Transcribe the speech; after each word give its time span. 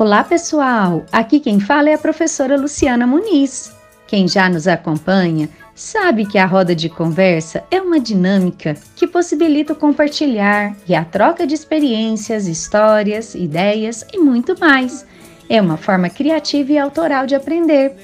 Olá, 0.00 0.24
pessoal! 0.24 1.04
Aqui 1.12 1.38
quem 1.38 1.60
fala 1.60 1.90
é 1.90 1.92
a 1.92 1.98
professora 1.98 2.56
Luciana 2.56 3.06
Muniz. 3.06 3.70
Quem 4.06 4.26
já 4.26 4.48
nos 4.48 4.66
acompanha 4.66 5.46
sabe 5.74 6.24
que 6.24 6.38
a 6.38 6.46
roda 6.46 6.74
de 6.74 6.88
conversa 6.88 7.64
é 7.70 7.82
uma 7.82 8.00
dinâmica 8.00 8.74
que 8.96 9.06
possibilita 9.06 9.74
o 9.74 9.76
compartilhar 9.76 10.74
e 10.88 10.94
a 10.94 11.04
troca 11.04 11.46
de 11.46 11.54
experiências, 11.54 12.46
histórias, 12.46 13.34
ideias 13.34 14.02
e 14.10 14.16
muito 14.18 14.58
mais. 14.58 15.04
É 15.50 15.60
uma 15.60 15.76
forma 15.76 16.08
criativa 16.08 16.72
e 16.72 16.78
autoral 16.78 17.26
de 17.26 17.34
aprender. 17.34 17.94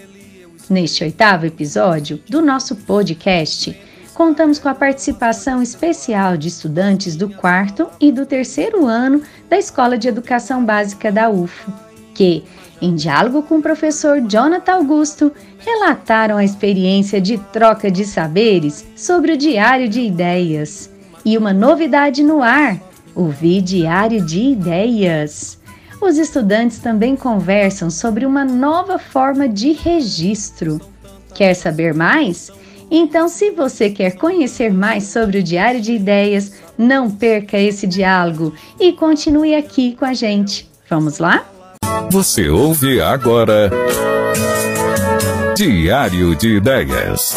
Neste 0.68 1.02
oitavo 1.02 1.46
episódio 1.46 2.22
do 2.28 2.42
nosso 2.42 2.76
podcast, 2.76 3.74
contamos 4.12 4.58
com 4.58 4.68
a 4.68 4.74
participação 4.74 5.62
especial 5.62 6.36
de 6.36 6.48
estudantes 6.48 7.16
do 7.16 7.30
quarto 7.30 7.88
e 7.98 8.12
do 8.12 8.26
terceiro 8.26 8.84
ano 8.84 9.22
da 9.48 9.56
Escola 9.56 9.96
de 9.96 10.08
Educação 10.08 10.62
Básica 10.62 11.10
da 11.10 11.30
UFO 11.30 11.85
que, 12.16 12.42
em 12.80 12.94
diálogo 12.94 13.42
com 13.42 13.58
o 13.58 13.62
professor 13.62 14.20
Jonathan 14.22 14.72
Augusto, 14.72 15.30
relataram 15.58 16.38
a 16.38 16.44
experiência 16.44 17.20
de 17.20 17.36
troca 17.52 17.90
de 17.90 18.04
saberes 18.04 18.86
sobre 18.96 19.32
o 19.32 19.36
Diário 19.36 19.88
de 19.88 20.00
Ideias. 20.00 20.90
E 21.24 21.36
uma 21.36 21.52
novidade 21.52 22.22
no 22.22 22.42
ar: 22.42 22.80
o 23.14 23.30
Diário 23.62 24.24
de 24.24 24.40
Ideias. 24.40 25.58
Os 26.00 26.18
estudantes 26.18 26.78
também 26.78 27.16
conversam 27.16 27.90
sobre 27.90 28.26
uma 28.26 28.44
nova 28.44 28.98
forma 28.98 29.48
de 29.48 29.72
registro. 29.72 30.80
Quer 31.34 31.54
saber 31.54 31.94
mais? 31.94 32.50
Então, 32.90 33.28
se 33.28 33.50
você 33.50 33.90
quer 33.90 34.12
conhecer 34.16 34.72
mais 34.72 35.04
sobre 35.04 35.38
o 35.38 35.42
Diário 35.42 35.80
de 35.80 35.92
Ideias, 35.92 36.52
não 36.78 37.10
perca 37.10 37.58
esse 37.58 37.86
diálogo 37.86 38.54
e 38.78 38.92
continue 38.92 39.54
aqui 39.54 39.96
com 39.96 40.04
a 40.04 40.14
gente. 40.14 40.70
Vamos 40.88 41.18
lá? 41.18 41.44
Você 42.10 42.48
ouve 42.48 43.00
agora 43.00 43.70
Diário 45.56 46.34
de 46.36 46.56
Ideias. 46.56 47.34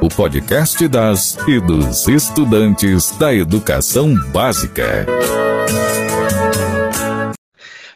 O 0.00 0.08
podcast 0.08 0.86
das 0.88 1.36
e 1.46 1.60
dos 1.60 2.06
estudantes 2.08 3.10
da 3.18 3.34
educação 3.34 4.14
básica. 4.32 5.06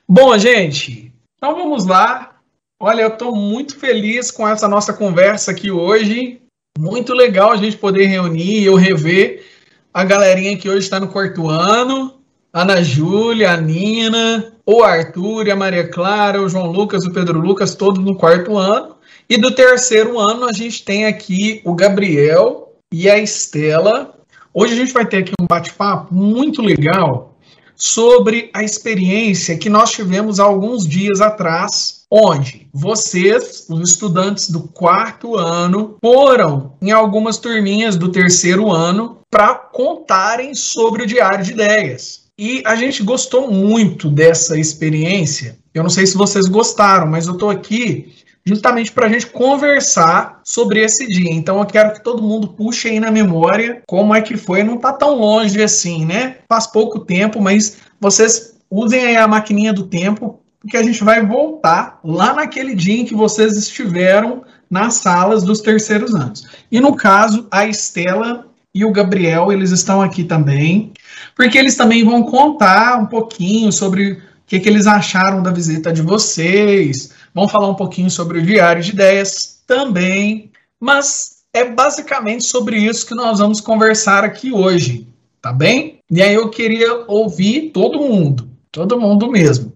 Bom, 0.08 0.36
gente, 0.38 1.12
então 1.36 1.54
vamos 1.54 1.86
lá. 1.86 2.36
Olha, 2.80 3.02
eu 3.02 3.08
estou 3.08 3.34
muito 3.34 3.78
feliz 3.78 4.30
com 4.30 4.46
essa 4.46 4.68
nossa 4.68 4.92
conversa 4.92 5.50
aqui 5.50 5.70
hoje. 5.70 6.40
Muito 6.78 7.14
legal 7.14 7.52
a 7.52 7.56
gente 7.56 7.76
poder 7.76 8.06
reunir 8.06 8.60
e 8.60 8.64
eu 8.66 8.74
rever 8.74 9.44
a 9.92 10.04
galerinha 10.04 10.56
que 10.58 10.68
hoje 10.68 10.80
está 10.80 11.00
no 11.00 11.08
quarto 11.08 11.48
ano. 11.48 12.15
Ana 12.56 12.82
Júlia, 12.82 13.52
a 13.52 13.56
Nina, 13.58 14.50
o 14.64 14.82
Arthur, 14.82 15.50
a 15.50 15.54
Maria 15.54 15.86
Clara, 15.86 16.40
o 16.40 16.48
João 16.48 16.72
Lucas, 16.72 17.04
o 17.04 17.12
Pedro 17.12 17.38
Lucas, 17.38 17.74
todos 17.74 18.02
no 18.02 18.16
quarto 18.16 18.56
ano. 18.56 18.96
E 19.28 19.36
do 19.36 19.50
terceiro 19.50 20.18
ano 20.18 20.46
a 20.46 20.52
gente 20.54 20.82
tem 20.82 21.04
aqui 21.04 21.60
o 21.66 21.74
Gabriel 21.74 22.72
e 22.90 23.10
a 23.10 23.18
Estela. 23.18 24.14
Hoje 24.54 24.72
a 24.72 24.76
gente 24.76 24.94
vai 24.94 25.04
ter 25.04 25.18
aqui 25.18 25.32
um 25.38 25.46
bate-papo 25.46 26.14
muito 26.14 26.62
legal 26.62 27.36
sobre 27.74 28.48
a 28.54 28.64
experiência 28.64 29.58
que 29.58 29.68
nós 29.68 29.92
tivemos 29.92 30.40
alguns 30.40 30.88
dias 30.88 31.20
atrás, 31.20 32.04
onde 32.10 32.68
vocês, 32.72 33.66
os 33.68 33.90
estudantes 33.90 34.48
do 34.48 34.62
quarto 34.62 35.36
ano, 35.36 35.98
foram 36.02 36.72
em 36.80 36.90
algumas 36.90 37.36
turminhas 37.36 37.96
do 37.98 38.10
terceiro 38.10 38.72
ano 38.72 39.18
para 39.30 39.54
contarem 39.56 40.54
sobre 40.54 41.02
o 41.02 41.06
diário 41.06 41.44
de 41.44 41.52
ideias. 41.52 42.24
E 42.38 42.62
a 42.66 42.76
gente 42.76 43.02
gostou 43.02 43.50
muito 43.50 44.10
dessa 44.10 44.58
experiência. 44.58 45.58
Eu 45.72 45.82
não 45.82 45.90
sei 45.90 46.06
se 46.06 46.16
vocês 46.16 46.46
gostaram, 46.46 47.06
mas 47.06 47.26
eu 47.26 47.32
estou 47.32 47.48
aqui 47.48 48.14
justamente 48.44 48.92
para 48.92 49.06
a 49.06 49.08
gente 49.08 49.26
conversar 49.26 50.40
sobre 50.44 50.80
esse 50.80 51.06
dia. 51.06 51.32
Então 51.32 51.58
eu 51.58 51.66
quero 51.66 51.94
que 51.94 52.04
todo 52.04 52.22
mundo 52.22 52.48
puxe 52.48 52.88
aí 52.88 53.00
na 53.00 53.10
memória 53.10 53.82
como 53.86 54.14
é 54.14 54.20
que 54.20 54.36
foi. 54.36 54.62
Não 54.62 54.76
está 54.76 54.92
tão 54.92 55.18
longe 55.18 55.62
assim, 55.62 56.04
né? 56.04 56.36
Faz 56.48 56.66
pouco 56.66 57.00
tempo, 57.00 57.40
mas 57.40 57.78
vocês 58.00 58.54
usem 58.70 59.00
aí 59.00 59.16
a 59.16 59.26
maquininha 59.26 59.72
do 59.72 59.86
tempo, 59.86 60.38
porque 60.60 60.76
a 60.76 60.82
gente 60.82 61.02
vai 61.02 61.24
voltar 61.24 61.98
lá 62.04 62.34
naquele 62.34 62.74
dia 62.74 63.00
em 63.00 63.04
que 63.04 63.14
vocês 63.14 63.56
estiveram 63.56 64.44
nas 64.70 64.94
salas 64.94 65.42
dos 65.42 65.60
terceiros 65.60 66.14
anos. 66.14 66.46
E 66.70 66.80
no 66.80 66.94
caso, 66.94 67.46
a 67.50 67.66
Estela 67.66 68.46
e 68.74 68.84
o 68.84 68.92
Gabriel, 68.92 69.50
eles 69.50 69.70
estão 69.70 70.02
aqui 70.02 70.22
também 70.22 70.92
porque 71.36 71.58
eles 71.58 71.76
também 71.76 72.02
vão 72.02 72.22
contar 72.22 72.98
um 72.98 73.06
pouquinho 73.06 73.70
sobre 73.70 74.12
o 74.12 74.22
que, 74.46 74.58
que 74.58 74.68
eles 74.68 74.86
acharam 74.86 75.42
da 75.42 75.52
visita 75.52 75.92
de 75.92 76.00
vocês, 76.00 77.10
vão 77.34 77.46
falar 77.46 77.68
um 77.68 77.74
pouquinho 77.74 78.10
sobre 78.10 78.38
o 78.38 78.42
diário 78.42 78.82
de 78.82 78.90
ideias 78.90 79.60
também, 79.66 80.50
mas 80.80 81.42
é 81.52 81.64
basicamente 81.64 82.44
sobre 82.44 82.78
isso 82.78 83.06
que 83.06 83.14
nós 83.14 83.38
vamos 83.38 83.60
conversar 83.60 84.24
aqui 84.24 84.50
hoje, 84.50 85.06
tá 85.42 85.52
bem? 85.52 85.98
E 86.10 86.22
aí 86.22 86.34
eu 86.34 86.48
queria 86.48 87.04
ouvir 87.06 87.70
todo 87.70 88.00
mundo, 88.00 88.48
todo 88.72 88.98
mundo 88.98 89.30
mesmo. 89.30 89.72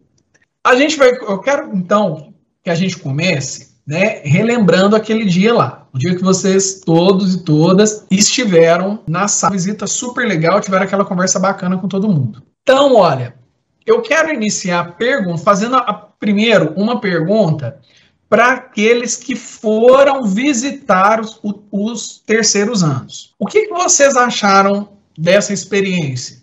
A 0.64 0.74
gente 0.76 0.96
vai, 0.96 1.10
eu 1.10 1.38
quero 1.40 1.76
então 1.76 2.32
que 2.62 2.70
a 2.70 2.74
gente 2.74 2.98
comece, 2.98 3.69
né, 3.90 4.20
relembrando 4.22 4.94
aquele 4.94 5.24
dia 5.24 5.52
lá 5.52 5.88
o 5.92 5.98
dia 5.98 6.14
que 6.14 6.22
vocês 6.22 6.80
todos 6.86 7.34
e 7.34 7.42
todas 7.42 8.06
estiveram 8.08 9.00
na 9.04 9.26
sala, 9.26 9.52
visita 9.52 9.84
super 9.84 10.28
legal, 10.28 10.60
tiveram 10.60 10.84
aquela 10.84 11.04
conversa 11.04 11.40
bacana 11.40 11.76
com 11.76 11.88
todo 11.88 12.08
mundo. 12.08 12.40
Então, 12.62 12.94
olha, 12.94 13.34
eu 13.84 14.00
quero 14.00 14.32
iniciar 14.32 14.96
pergunta, 14.96 15.42
fazendo 15.42 15.74
a, 15.74 15.92
primeiro 15.92 16.72
uma 16.76 17.00
pergunta 17.00 17.80
para 18.28 18.52
aqueles 18.52 19.16
que 19.16 19.34
foram 19.34 20.22
visitar 20.22 21.20
os, 21.20 21.40
os 21.72 22.22
terceiros 22.24 22.84
anos. 22.84 23.34
O 23.40 23.46
que, 23.46 23.66
que 23.66 23.74
vocês 23.74 24.16
acharam 24.16 24.90
dessa 25.18 25.52
experiência 25.52 26.36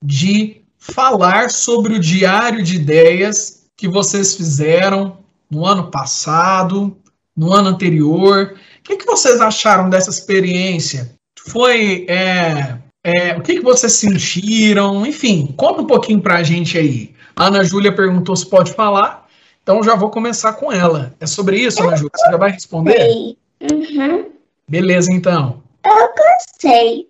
de 0.00 0.62
falar 0.78 1.50
sobre 1.50 1.94
o 1.94 1.98
diário 1.98 2.62
de 2.62 2.76
ideias 2.76 3.64
que 3.76 3.88
vocês 3.88 4.36
fizeram 4.36 5.23
no 5.50 5.66
ano 5.66 5.90
passado, 5.90 6.96
no 7.36 7.52
ano 7.52 7.68
anterior? 7.68 8.54
O 8.78 8.82
que, 8.82 8.96
que 8.96 9.06
vocês 9.06 9.40
acharam 9.40 9.88
dessa 9.88 10.10
experiência? 10.10 11.14
Foi. 11.38 12.06
É, 12.08 12.78
é, 13.02 13.36
o 13.36 13.42
que, 13.42 13.56
que 13.56 13.62
vocês 13.62 13.92
sentiram? 13.92 15.04
Enfim, 15.06 15.52
conta 15.56 15.82
um 15.82 15.86
pouquinho 15.86 16.20
para 16.20 16.36
a 16.36 16.42
gente 16.42 16.78
aí. 16.78 17.14
A 17.36 17.46
Ana 17.46 17.64
Júlia 17.64 17.94
perguntou 17.94 18.34
se 18.36 18.46
pode 18.46 18.72
falar, 18.72 19.26
então 19.62 19.82
já 19.82 19.94
vou 19.94 20.10
começar 20.10 20.52
com 20.54 20.72
ela. 20.72 21.14
É 21.20 21.26
sobre 21.26 21.58
isso, 21.58 21.82
Ana 21.82 21.96
Júlia? 21.96 22.12
Você 22.14 22.30
já 22.30 22.36
vai 22.36 22.50
responder? 22.50 23.36
Uhum. 23.60 24.30
Beleza, 24.68 25.12
então. 25.12 25.62
Eu 25.84 26.10
gostei. 26.14 27.08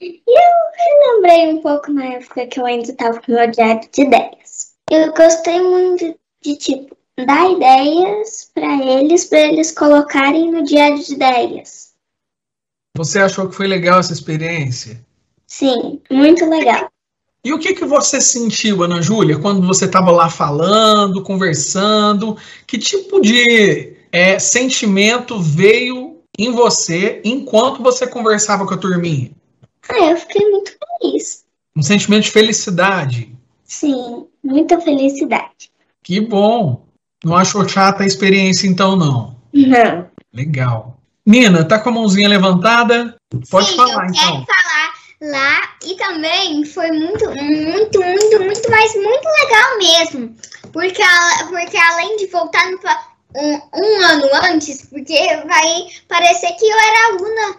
Eu 0.00 1.14
lembrei 1.14 1.52
um 1.54 1.62
pouco 1.62 1.92
na 1.92 2.04
época 2.04 2.46
que 2.46 2.60
eu 2.60 2.66
ainda 2.66 2.90
estava 2.90 3.20
com 3.20 3.32
o 3.32 3.34
meu 3.34 3.50
diário 3.50 3.88
de 3.92 4.02
ideias. 4.02 4.74
Eu 4.90 5.12
gostei 5.14 5.60
muito 5.60 6.16
de, 6.42 6.56
tipo, 6.56 6.95
dar 7.24 7.50
ideias 7.50 8.50
para 8.52 8.82
eles, 8.84 9.24
para 9.24 9.40
eles 9.40 9.72
colocarem 9.72 10.50
no 10.50 10.62
diário 10.62 11.02
de 11.02 11.14
ideias. 11.14 11.92
Você 12.96 13.18
achou 13.18 13.48
que 13.48 13.54
foi 13.54 13.66
legal 13.66 14.00
essa 14.00 14.12
experiência? 14.12 15.04
Sim, 15.46 16.00
muito 16.10 16.44
legal. 16.48 16.90
E 17.44 17.52
o 17.52 17.58
que, 17.58 17.74
que 17.74 17.84
você 17.84 18.20
sentiu, 18.20 18.82
Ana 18.82 19.00
Júlia, 19.00 19.38
quando 19.38 19.64
você 19.64 19.84
estava 19.84 20.10
lá 20.10 20.28
falando, 20.28 21.22
conversando? 21.22 22.36
Que 22.66 22.76
tipo 22.76 23.20
de 23.20 23.96
é, 24.10 24.38
sentimento 24.38 25.38
veio 25.38 26.22
em 26.36 26.50
você 26.50 27.20
enquanto 27.24 27.82
você 27.82 28.06
conversava 28.06 28.66
com 28.66 28.74
a 28.74 28.78
turminha? 28.78 29.30
Ah, 29.88 30.10
eu 30.10 30.16
fiquei 30.16 30.50
muito 30.50 30.72
feliz. 31.00 31.44
Um 31.76 31.82
sentimento 31.82 32.24
de 32.24 32.30
felicidade? 32.30 33.32
Sim, 33.62 34.26
muita 34.42 34.80
felicidade. 34.80 35.70
Que 36.02 36.20
bom. 36.20 36.85
Não 37.26 37.36
achou 37.36 37.68
chata 37.68 38.04
a 38.04 38.06
experiência, 38.06 38.68
então, 38.68 38.94
não? 38.94 39.36
Não. 39.52 40.08
Legal. 40.32 40.96
Nina, 41.26 41.64
tá 41.64 41.76
com 41.76 41.88
a 41.88 41.92
mãozinha 41.92 42.28
levantada? 42.28 43.16
Pode 43.50 43.70
Sim, 43.70 43.76
falar, 43.76 44.04
eu 44.04 44.10
então. 44.10 44.44
quero 44.44 44.46
falar 44.46 44.92
lá 45.22 45.68
e 45.84 45.96
também 45.96 46.64
foi 46.64 46.92
muito, 46.92 47.24
muito, 47.24 48.00
muito, 48.00 48.40
muito, 48.44 48.70
mas 48.70 48.94
muito 48.94 49.28
legal 49.42 49.78
mesmo. 49.78 50.36
Porque, 50.72 51.02
porque 51.48 51.76
além 51.76 52.16
de 52.16 52.28
voltar 52.28 52.70
no, 52.70 52.78
um, 53.34 53.60
um 53.74 54.04
ano 54.04 54.28
antes, 54.44 54.86
porque 54.86 55.18
vai 55.48 55.86
parecer 56.06 56.52
que 56.52 56.64
eu 56.64 56.78
era 56.78 57.08
aluna 57.08 57.56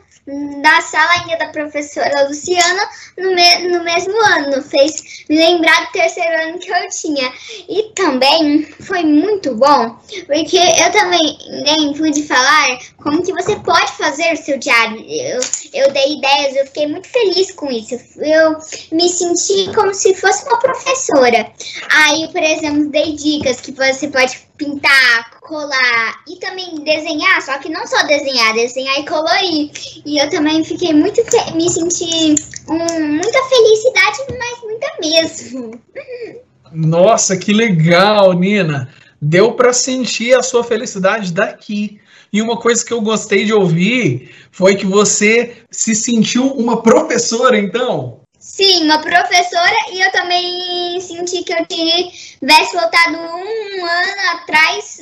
da 0.62 0.82
sala 0.82 1.10
ainda 1.12 1.38
da 1.38 1.52
professora 1.52 2.28
Luciana 2.28 2.90
no, 3.18 3.34
me, 3.34 3.68
no 3.70 3.84
mesmo 3.84 4.14
ano. 4.26 4.62
Fez 4.62 5.24
lembrar 5.30 5.86
do 5.86 5.92
terceiro 5.94 6.44
ano 6.44 6.60
que 6.60 6.70
eu 6.70 6.90
tinha. 6.90 7.32
E 7.70 7.92
também 7.96 8.64
foi 8.82 9.04
muito 9.04 9.56
bom, 9.56 9.98
porque 10.26 10.58
eu 10.58 10.92
também 10.92 11.38
nem 11.64 11.94
pude 11.94 12.24
falar 12.24 12.80
como 12.98 13.24
que 13.24 13.32
você 13.32 13.56
pode 13.58 13.92
fazer 13.94 14.34
o 14.34 14.38
seu 14.38 14.58
diário. 14.58 15.00
Eu, 15.00 15.40
eu 15.74 15.92
dei 15.92 16.18
ideias, 16.18 16.56
eu 16.56 16.66
fiquei 16.66 16.88
muito 16.88 17.08
feliz 17.08 17.52
com 17.52 17.72
isso. 17.72 17.96
Eu 18.18 18.58
me 18.92 19.08
senti 19.10 19.74
como 19.74 19.94
se 19.94 20.14
fosse 20.14 20.46
uma 20.46 20.60
professora. 20.60 21.52
Aí, 21.90 22.28
por 22.32 22.44
exemplo, 22.44 22.90
dei 22.90 23.14
dicas 23.14 23.62
que 23.62 23.72
você 23.72 24.10
pode 24.10 24.47
pintar, 24.58 25.40
colar 25.42 26.24
e 26.28 26.38
também 26.38 26.84
desenhar, 26.84 27.42
só 27.42 27.58
que 27.60 27.70
não 27.70 27.86
só 27.86 28.04
desenhar, 28.06 28.54
desenhar 28.54 29.00
e 29.00 29.06
colorir. 29.06 29.72
E 30.06 30.18
eu 30.18 30.30
também 30.30 30.64
fiquei 30.64 30.94
muito 30.94 31.22
me 31.56 31.70
senti 31.70 32.36
um, 32.68 32.78
muita 32.78 33.44
felicidade, 33.50 34.18
mas 34.38 34.62
muita 34.64 34.88
mesmo. 35.00 35.82
Nossa, 36.72 37.38
que 37.38 37.54
legal, 37.54 38.34
Nina. 38.34 38.90
Deu 39.22 39.54
para 39.54 39.74
sentir 39.74 40.36
a 40.36 40.44
sua 40.44 40.64
felicidade 40.64 41.34
daqui. 41.34 42.00
E 42.32 42.42
uma 42.42 42.58
coisa 42.58 42.86
que 42.86 42.94
eu 42.94 43.02
gostei 43.02 43.46
de 43.46 43.54
ouvir 43.54 44.36
foi 44.52 44.76
que 44.76 44.86
você 44.86 45.56
se 45.72 45.96
sentiu 45.96 46.46
uma 46.48 46.82
professora, 46.84 47.58
então. 47.58 48.20
Sim, 48.58 48.86
uma 48.86 48.98
professora 48.98 49.76
e 49.94 50.02
eu 50.02 50.12
também 50.12 51.00
senti 51.00 51.44
que 51.44 51.54
eu 51.54 51.64
tivesse 51.68 52.76
voltado 52.76 53.16
um 53.16 53.86
ano 53.86 54.32
atrás 54.34 54.98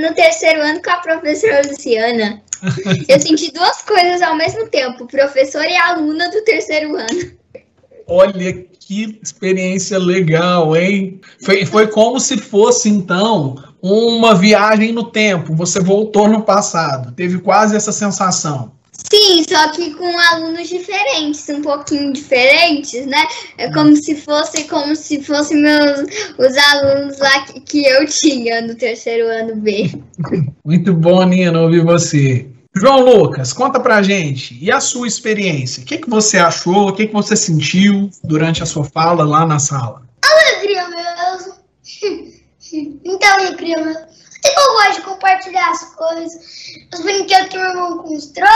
no 0.00 0.12
terceiro 0.12 0.60
ano 0.60 0.82
com 0.82 0.90
a 0.90 0.96
professora 0.96 1.62
Luciana. 1.64 2.42
Eu 3.08 3.20
senti 3.20 3.52
duas 3.52 3.82
coisas 3.82 4.20
ao 4.20 4.34
mesmo 4.34 4.66
tempo, 4.66 5.06
professora 5.06 5.70
e 5.70 5.76
aluna 5.76 6.28
do 6.32 6.42
terceiro 6.42 6.96
ano. 6.96 7.32
Olha 8.08 8.52
que 8.52 9.16
experiência 9.22 9.96
legal, 9.96 10.74
hein? 10.74 11.20
Foi, 11.44 11.64
foi 11.64 11.86
como 11.86 12.18
se 12.18 12.36
fosse, 12.36 12.88
então, 12.88 13.62
uma 13.80 14.34
viagem 14.34 14.90
no 14.90 15.04
tempo. 15.04 15.54
Você 15.54 15.78
voltou 15.78 16.26
no 16.26 16.42
passado. 16.42 17.12
Teve 17.12 17.38
quase 17.38 17.76
essa 17.76 17.92
sensação. 17.92 18.72
Sim, 19.10 19.44
só 19.48 19.68
que 19.72 19.94
com 19.94 20.18
alunos 20.18 20.68
diferentes, 20.68 21.48
um 21.48 21.62
pouquinho 21.62 22.12
diferentes, 22.12 23.06
né? 23.06 23.24
É 23.58 23.70
como 23.72 23.94
se 23.96 24.16
fosse 24.16 24.64
como 24.64 24.94
se 24.96 25.22
fossem 25.22 25.60
meus 25.60 26.00
os 26.38 26.56
alunos 26.56 27.18
lá 27.18 27.44
que, 27.46 27.60
que 27.60 27.84
eu 27.84 28.06
tinha 28.06 28.62
no 28.62 28.74
terceiro 28.74 29.28
ano 29.28 29.56
B. 29.56 29.90
Muito 30.64 30.94
bom, 30.94 31.22
Nina, 31.24 31.60
ouvir 31.60 31.84
você. 31.84 32.48
João 32.74 33.00
Lucas, 33.00 33.52
conta 33.52 33.78
pra 33.78 34.02
gente, 34.02 34.56
e 34.58 34.72
a 34.72 34.80
sua 34.80 35.06
experiência? 35.06 35.82
O 35.82 35.86
que, 35.86 35.98
que 35.98 36.08
você 36.08 36.38
achou, 36.38 36.88
o 36.88 36.92
que, 36.92 37.06
que 37.06 37.12
você 37.12 37.36
sentiu 37.36 38.08
durante 38.24 38.62
a 38.62 38.66
sua 38.66 38.84
fala 38.84 39.24
lá 39.24 39.44
na 39.44 39.58
sala? 39.58 40.02
Alegria 40.22 40.88
mesmo. 40.88 41.54
Muita 43.04 43.34
alegria 43.34 43.76
mesmo. 43.76 44.11
Eu 44.44 44.72
gosto 44.72 44.94
de 44.96 45.02
compartilhar 45.02 45.70
as 45.70 45.94
coisas, 45.94 46.34
os 46.92 47.00
brinquedos 47.00 47.48
que 47.48 47.58
meu 47.58 47.68
irmão 47.68 47.98
constrói, 47.98 48.48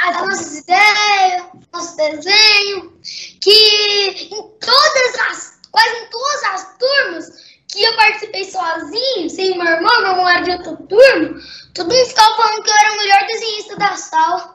as 0.00 0.16
nossas 0.16 0.58
ideias, 0.58 1.42
nosso 1.72 1.96
desenho, 1.96 2.92
que 3.40 4.28
em 4.30 4.42
todas 4.60 5.18
as, 5.30 5.58
quase 5.70 5.96
em 5.96 6.10
todas 6.10 6.44
as 6.44 6.78
turmas 6.78 7.44
que 7.68 7.82
eu 7.82 7.96
participei 7.96 8.44
sozinho, 8.44 9.28
sem 9.28 9.58
meu 9.58 9.66
irmão, 9.66 10.00
meu 10.00 10.10
irmão 10.10 10.28
era 10.28 10.42
de 10.42 10.50
outra 10.52 10.76
turma, 10.76 11.40
todo 11.74 11.92
mundo 11.92 12.06
ficava 12.06 12.36
falando 12.36 12.62
que 12.62 12.70
eu 12.70 12.74
era 12.74 12.92
o 12.92 12.98
melhor 12.98 13.26
desenhista 13.26 13.76
da 13.76 13.96
sala. 13.96 14.54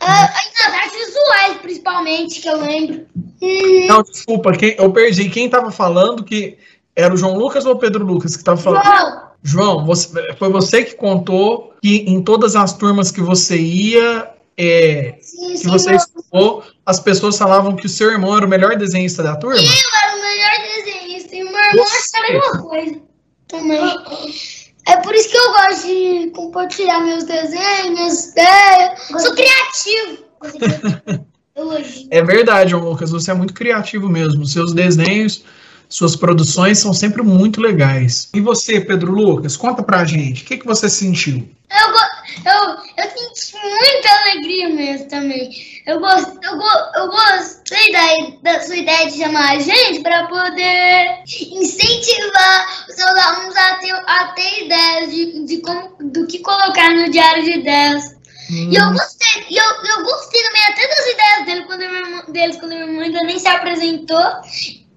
É, 0.00 0.06
em 0.06 0.74
artes 0.76 1.06
visuais, 1.06 1.58
principalmente, 1.60 2.40
que 2.40 2.48
eu 2.48 2.60
lembro. 2.60 3.06
Não, 3.88 4.02
desculpa, 4.02 4.52
eu 4.78 4.92
perdi. 4.92 5.28
Quem 5.28 5.46
estava 5.46 5.72
falando 5.72 6.24
que 6.24 6.56
era 6.94 7.12
o 7.12 7.16
João 7.16 7.36
Lucas 7.36 7.66
ou 7.66 7.74
o 7.74 7.78
Pedro 7.78 8.04
Lucas 8.04 8.32
que 8.32 8.38
estava 8.38 8.56
falando? 8.56 8.84
João. 8.84 9.27
João, 9.42 9.84
você, 9.86 10.34
foi 10.34 10.50
você 10.50 10.84
que 10.84 10.94
contou 10.96 11.74
que 11.82 11.98
em 11.98 12.22
todas 12.22 12.56
as 12.56 12.76
turmas 12.76 13.10
que 13.10 13.20
você 13.20 13.56
ia, 13.56 14.30
é, 14.56 15.16
Sim, 15.20 15.54
que 15.54 15.68
você 15.68 15.94
estudou, 15.94 16.64
as 16.84 16.98
pessoas 16.98 17.38
falavam 17.38 17.76
que 17.76 17.86
o 17.86 17.88
seu 17.88 18.10
irmão 18.10 18.36
era 18.36 18.44
o 18.44 18.48
melhor 18.48 18.76
desenhista 18.76 19.22
da 19.22 19.36
turma? 19.36 19.56
Eu 19.56 19.62
era 19.62 20.16
o 20.16 20.20
melhor 20.20 20.84
desenhista 20.84 21.36
e 21.36 21.42
o 21.44 21.50
meu 21.50 21.60
irmão 21.60 21.84
Você. 21.84 21.96
acha 21.96 22.26
a 22.26 22.32
mesma 22.32 22.62
coisa 22.62 23.00
também. 23.46 23.80
É 24.86 24.96
por 24.96 25.14
isso 25.14 25.28
que 25.28 25.36
eu 25.36 25.52
gosto 25.52 25.86
de 25.86 26.30
compartilhar 26.34 27.00
meus 27.00 27.24
desenhos, 27.24 27.90
minhas 27.90 28.30
ideias. 28.30 29.00
Sou 29.22 29.34
criativo. 29.34 30.28
É 32.10 32.22
verdade, 32.22 32.70
João 32.70 32.84
Lucas, 32.84 33.10
você 33.10 33.32
é 33.32 33.34
muito 33.34 33.52
criativo 33.52 34.08
mesmo. 34.08 34.46
Seus 34.46 34.72
desenhos, 34.72 35.44
suas 35.88 36.14
produções 36.14 36.78
são 36.78 36.92
sempre 36.92 37.22
muito 37.22 37.60
legais. 37.60 38.28
E 38.34 38.40
você, 38.40 38.80
Pedro 38.80 39.12
Lucas, 39.12 39.56
conta 39.56 39.82
pra 39.82 40.04
gente, 40.04 40.42
o 40.42 40.46
que, 40.46 40.58
que 40.58 40.66
você 40.66 40.88
sentiu? 40.88 41.48
Eu, 41.70 41.88
eu, 42.50 42.76
eu 42.96 43.10
senti 43.10 43.56
muita 43.56 44.08
alegria 44.22 44.68
mesmo 44.68 45.08
também. 45.08 45.50
Eu, 45.86 46.00
gost, 46.00 46.26
eu, 46.42 46.60
eu 46.96 47.08
gostei 47.08 47.92
da, 47.92 48.52
da 48.52 48.60
sua 48.60 48.76
ideia 48.76 49.10
de 49.10 49.18
chamar 49.18 49.52
a 49.52 49.58
gente 49.58 50.00
para 50.02 50.26
poder 50.26 51.22
incentivar 51.26 52.86
os 52.88 52.94
seus 52.94 53.14
alunos 53.14 53.56
a 53.56 53.74
ter, 53.76 53.92
a 53.92 54.32
ter 54.34 54.64
ideias 54.64 55.10
de, 55.10 55.44
de 55.46 55.58
como, 55.58 55.96
do 56.00 56.26
que 56.26 56.40
colocar 56.40 56.90
no 56.90 57.10
diário 57.10 57.44
de 57.44 57.58
ideias. 57.58 58.18
E 58.50 58.74
eu 58.74 58.92
gostei, 58.92 59.44
e 59.50 59.56
eu, 59.58 59.64
eu 59.64 60.04
gostei 60.04 60.42
também 60.42 60.62
até 60.68 60.88
das 60.88 61.06
ideias 61.06 61.46
dele 61.46 61.66
quando 61.66 61.82
irmão, 61.82 62.24
deles 62.32 62.56
quando 62.56 62.70
meu 62.70 62.88
irmão 62.88 63.02
ainda 63.02 63.22
nem 63.24 63.38
se 63.38 63.46
apresentou. 63.46 64.24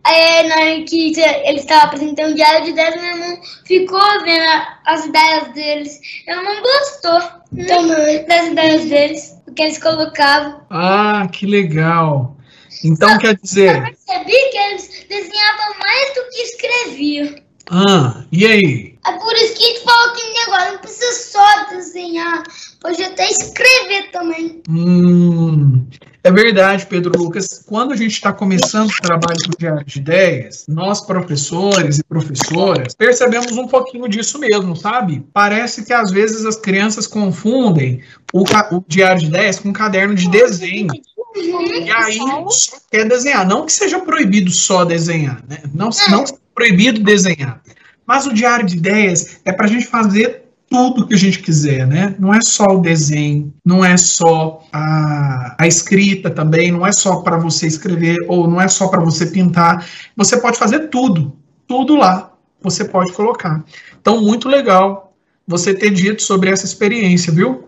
É, 0.03 0.43
na 0.47 0.55
hora 0.55 0.83
que 0.83 1.13
ele 1.19 1.59
estava 1.59 1.83
apresentando 1.83 2.31
o 2.31 2.35
diário 2.35 2.63
de 2.65 2.71
ideias, 2.71 2.95
meu 2.95 3.05
irmão 3.05 3.41
ficou 3.65 4.21
vendo 4.23 4.43
as 4.85 5.05
ideias 5.05 5.47
deles. 5.53 5.99
Meu 6.27 6.37
irmão 6.37 6.55
gostou 6.61 7.21
também 7.67 8.25
das 8.25 8.47
ideias 8.47 8.85
deles, 8.85 9.37
o 9.47 9.53
que 9.53 9.61
eles 9.63 9.77
colocavam. 9.77 10.61
Ah, 10.69 11.27
que 11.31 11.45
legal. 11.45 12.35
Então 12.83 13.17
quer 13.19 13.31
Eu 13.31 13.35
dizer, 13.43 13.81
percebi 13.83 14.49
que 14.49 14.57
eles 14.57 15.05
desenhavam 15.07 15.75
mais 15.79 16.15
do 16.15 16.29
que 16.31 16.41
escreviam. 16.41 17.35
ah, 17.69 18.23
e 18.31 18.45
aí? 18.47 18.95
É 19.05 19.11
por 19.13 19.33
isso 19.35 19.53
que 19.55 19.63
a 19.63 19.67
gente 19.67 19.83
falou 19.83 20.09
aquele 20.11 20.33
negócio, 20.39 20.71
não 20.71 20.77
precisa 20.79 21.31
só 21.31 21.65
desenhar, 21.69 22.43
pode 22.79 23.03
até 23.03 23.29
escrever 23.29 24.09
também. 24.11 24.61
Hum, 24.67 25.85
é 26.23 26.31
verdade, 26.31 26.85
Pedro 26.85 27.17
Lucas. 27.17 27.63
Quando 27.65 27.93
a 27.93 27.95
gente 27.95 28.13
está 28.13 28.31
começando 28.31 28.89
o 28.89 29.01
trabalho 29.01 29.39
do 29.47 29.57
Diário 29.57 29.85
de 29.85 29.99
Ideias, 29.99 30.65
nós, 30.67 31.01
professores 31.01 31.99
e 31.99 32.03
professoras, 32.03 32.93
percebemos 32.93 33.57
um 33.57 33.67
pouquinho 33.67 34.07
disso 34.07 34.37
mesmo, 34.37 34.75
sabe? 34.75 35.25
Parece 35.33 35.83
que 35.83 35.93
às 35.93 36.11
vezes 36.11 36.45
as 36.45 36.55
crianças 36.55 37.07
confundem 37.07 38.01
o, 38.31 38.43
o 38.71 38.83
Diário 38.87 39.21
de 39.21 39.27
Ideias 39.27 39.59
com 39.59 39.69
um 39.69 39.73
caderno 39.73 40.13
de 40.13 40.29
desenho. 40.29 40.89
E 41.35 41.89
aí 41.89 42.17
só 42.17 42.77
quer 42.91 43.07
desenhar. 43.07 43.47
Não 43.47 43.65
que 43.65 43.73
seja 43.73 43.99
proibido 43.99 44.51
só 44.51 44.85
desenhar, 44.85 45.43
né? 45.47 45.59
Não, 45.73 45.89
não 46.09 46.23
é 46.23 46.27
proibido 46.53 47.01
desenhar. 47.01 47.61
Mas 48.05 48.25
o 48.25 48.33
diário 48.33 48.65
de 48.65 48.75
ideias 48.75 49.39
é 49.45 49.51
para 49.51 49.65
a 49.65 49.69
gente 49.69 49.87
fazer 49.87 50.40
tudo 50.71 51.05
que 51.05 51.13
a 51.13 51.17
gente 51.17 51.39
quiser, 51.39 51.85
né? 51.85 52.15
Não 52.17 52.33
é 52.33 52.39
só 52.41 52.63
o 52.63 52.79
desenho, 52.79 53.53
não 53.65 53.83
é 53.83 53.97
só 53.97 54.61
a, 54.71 55.55
a 55.59 55.67
escrita 55.67 56.29
também, 56.29 56.71
não 56.71 56.87
é 56.87 56.93
só 56.93 57.17
para 57.21 57.37
você 57.37 57.67
escrever 57.67 58.15
ou 58.29 58.47
não 58.47 58.59
é 58.61 58.69
só 58.69 58.87
para 58.87 59.01
você 59.01 59.25
pintar. 59.25 59.85
Você 60.15 60.37
pode 60.37 60.57
fazer 60.57 60.87
tudo, 60.87 61.35
tudo 61.67 61.95
lá. 61.97 62.31
Você 62.61 62.85
pode 62.85 63.11
colocar. 63.11 63.63
Então, 63.99 64.21
muito 64.21 64.47
legal 64.47 65.11
você 65.47 65.73
ter 65.73 65.89
dito 65.89 66.21
sobre 66.23 66.49
essa 66.49 66.63
experiência, 66.63 67.33
viu? 67.33 67.65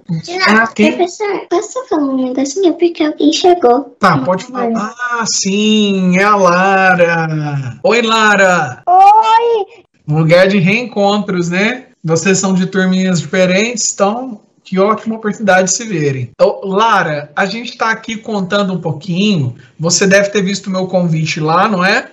Ah, 0.48 0.67
quem- 0.67 0.93
Professor, 0.95 1.45
posso 1.50 1.86
falar 1.89 2.03
um 2.03 2.24
negocinho? 2.29 2.74
Porque 2.75 3.03
alguém 3.03 3.33
chegou. 3.33 3.95
Tá, 4.00 4.17
pode 4.19 4.45
falar. 4.45 4.93
Ah, 5.12 5.25
sim, 5.25 6.17
é 6.17 6.24
a 6.24 6.36
Lara. 6.36 7.77
Oi, 7.83 8.01
Lara. 8.01 8.81
Oi! 8.88 9.83
Um 10.07 10.19
lugar 10.19 10.48
de 10.48 10.60
reencontros, 10.60 11.50
né? 11.50 11.88
Vocês 12.03 12.38
são 12.38 12.53
de 12.53 12.65
turminhas 12.65 13.22
diferentes, 13.22 13.91
então 13.93 14.41
que 14.63 14.79
ótima 14.79 15.15
oportunidade 15.15 15.69
de 15.69 15.75
se 15.75 15.83
verem. 15.86 16.31
Ô, 16.41 16.65
Lara, 16.65 17.31
a 17.36 17.45
gente 17.45 17.72
está 17.72 17.91
aqui 17.91 18.17
contando 18.17 18.74
um 18.74 18.79
pouquinho. 18.79 19.55
Você 19.79 20.07
deve 20.07 20.29
ter 20.29 20.41
visto 20.41 20.67
o 20.67 20.72
meu 20.72 20.88
convite 20.88 21.39
lá, 21.39 21.67
não 21.67 21.83
é? 21.83 22.12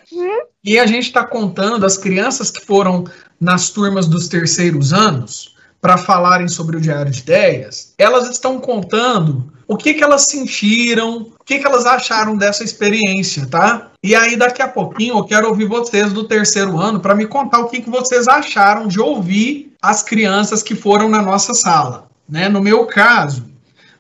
E 0.63 0.79
a 0.79 0.87
gente 0.87 1.07
está 1.07 1.25
contando 1.25 1.87
as 1.87 1.97
crianças 1.97 2.51
que 2.51 2.65
foram 2.65 3.05
nas 3.41 3.71
turmas 3.71 4.07
dos 4.07 4.29
terceiros 4.29 4.93
anos 4.93 5.55
para 5.81 5.97
falarem 5.97 6.49
sobre 6.49 6.77
o 6.77 6.81
Diário 6.81 7.11
de 7.11 7.21
Ideias. 7.21 7.95
Elas 7.97 8.29
estão 8.29 8.61
contando 8.61 9.51
o 9.67 9.77
que, 9.77 9.95
que 9.95 10.05
elas 10.05 10.25
sentiram, 10.25 11.29
o 11.41 11.45
que, 11.45 11.59
que 11.59 11.67
elas 11.67 11.87
acharam 11.87 12.37
dessa 12.37 12.63
experiência, 12.63 13.47
tá? 13.47 13.91
E 14.03 14.15
aí, 14.15 14.37
daqui 14.37 14.61
a 14.61 14.69
pouquinho, 14.69 15.17
eu 15.17 15.25
quero 15.25 15.49
ouvir 15.49 15.67
vocês 15.67 16.13
do 16.13 16.25
terceiro 16.25 16.79
ano 16.79 17.01
para 17.01 17.15
me 17.15 17.27
contar 17.27 17.61
o 17.61 17.69
que, 17.69 17.81
que 17.81 17.89
vocês 17.89 18.29
acharam 18.29 18.87
de 18.87 19.01
ouvir 19.01 19.70
as 19.81 20.03
crianças 20.03 20.63
que 20.63 20.75
foram 20.75 21.09
na 21.09 21.23
nossa 21.23 21.55
sala. 21.55 22.09
Né? 22.29 22.49
No 22.49 22.61
meu 22.61 22.87
caso, 22.87 23.47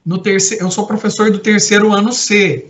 no 0.05 0.19
terceiro, 0.19 0.65
eu 0.65 0.71
sou 0.71 0.87
professor 0.87 1.31
do 1.31 1.39
terceiro 1.39 1.93
ano 1.93 2.13
C. 2.13 2.67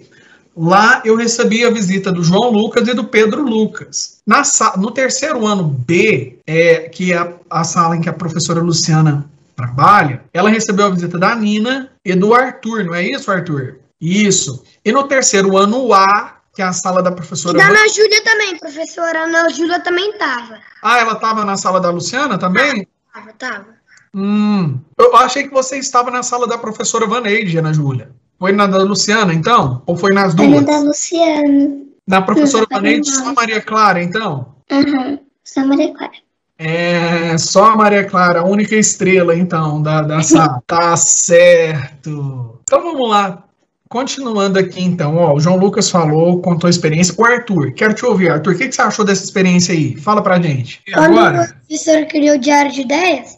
Lá 0.56 1.00
eu 1.04 1.16
recebi 1.16 1.64
a 1.64 1.70
visita 1.70 2.10
do 2.10 2.24
João 2.24 2.50
Lucas 2.50 2.86
e 2.88 2.94
do 2.94 3.04
Pedro 3.04 3.42
Lucas. 3.42 4.18
Na, 4.26 4.42
no 4.76 4.90
terceiro 4.90 5.46
ano 5.46 5.64
B, 5.64 6.38
é, 6.46 6.88
que 6.88 7.12
é 7.12 7.18
a, 7.18 7.32
a 7.48 7.64
sala 7.64 7.96
em 7.96 8.00
que 8.00 8.08
a 8.08 8.12
professora 8.12 8.60
Luciana 8.60 9.28
trabalha, 9.54 10.24
ela 10.32 10.50
recebeu 10.50 10.86
a 10.86 10.90
visita 10.90 11.18
da 11.18 11.34
Nina 11.34 11.90
e 12.04 12.14
do 12.14 12.34
Arthur, 12.34 12.84
não 12.84 12.94
é 12.94 13.04
isso, 13.04 13.30
Arthur? 13.30 13.78
Isso. 14.00 14.64
E 14.84 14.90
no 14.90 15.04
terceiro 15.04 15.56
ano 15.56 15.92
A, 15.92 16.36
que 16.54 16.62
é 16.62 16.64
a 16.64 16.72
sala 16.72 17.02
da 17.02 17.12
professora. 17.12 17.56
E 17.56 17.60
da 17.60 17.68
Ana 17.68 17.88
Júlia 17.88 18.24
também, 18.24 18.58
professora 18.58 19.24
Ana 19.24 19.50
Júlia 19.50 19.80
também 19.80 20.10
estava. 20.10 20.58
Ah, 20.82 20.98
ela 20.98 21.12
estava 21.12 21.44
na 21.44 21.56
sala 21.56 21.80
da 21.80 21.90
Luciana 21.90 22.38
também? 22.38 22.88
Tava, 23.12 23.32
tava. 23.32 23.66
Hum, 24.14 24.78
eu 24.98 25.16
achei 25.16 25.44
que 25.44 25.52
você 25.52 25.78
estava 25.78 26.10
na 26.10 26.22
sala 26.22 26.46
da 26.46 26.58
professora 26.58 27.06
Vaneide, 27.06 27.58
Ana 27.58 27.72
Júlia. 27.72 28.10
Foi 28.38 28.52
na 28.52 28.66
da 28.66 28.78
Luciana, 28.78 29.34
então? 29.34 29.82
Ou 29.86 29.96
foi 29.96 30.12
nas 30.12 30.34
duas? 30.34 30.48
Foi 30.48 30.60
na 30.60 30.66
da 30.66 30.78
Luciana. 30.80 31.70
Na 32.06 32.22
professora 32.22 32.66
Vaneide, 32.70 33.10
só 33.10 33.32
Maria 33.34 33.60
Clara, 33.60 34.02
então? 34.02 34.56
Aham, 34.70 34.82
uhum, 34.82 35.18
só 35.44 35.64
Maria 35.64 35.92
Clara. 35.92 36.12
É, 36.58 37.38
só 37.38 37.70
a 37.70 37.76
Maria 37.76 38.04
Clara, 38.04 38.40
a 38.40 38.44
única 38.44 38.76
estrela, 38.76 39.34
então, 39.34 39.82
da, 39.82 40.02
da 40.02 40.22
sala. 40.22 40.62
tá 40.66 40.96
certo. 40.96 42.60
Então 42.62 42.82
vamos 42.82 43.08
lá. 43.08 43.44
Continuando 43.92 44.56
aqui, 44.56 44.80
então, 44.80 45.16
ó, 45.16 45.34
o 45.34 45.40
João 45.40 45.56
Lucas 45.56 45.90
falou, 45.90 46.40
contou 46.40 46.68
a 46.68 46.70
experiência. 46.70 47.12
O 47.18 47.24
Arthur, 47.24 47.72
quero 47.72 47.92
te 47.92 48.06
ouvir, 48.06 48.30
Arthur. 48.30 48.54
O 48.54 48.56
que, 48.56 48.68
que 48.68 48.74
você 48.76 48.82
achou 48.82 49.04
dessa 49.04 49.24
experiência 49.24 49.74
aí? 49.74 49.96
Fala 49.96 50.22
pra 50.22 50.40
gente. 50.40 50.80
E 50.86 50.92
Quando 50.92 51.18
agora? 51.18 51.42
o 51.42 51.66
professor 51.66 52.06
criou 52.06 52.36
o 52.36 52.38
diário 52.38 52.70
de 52.70 52.82
ideias, 52.82 53.36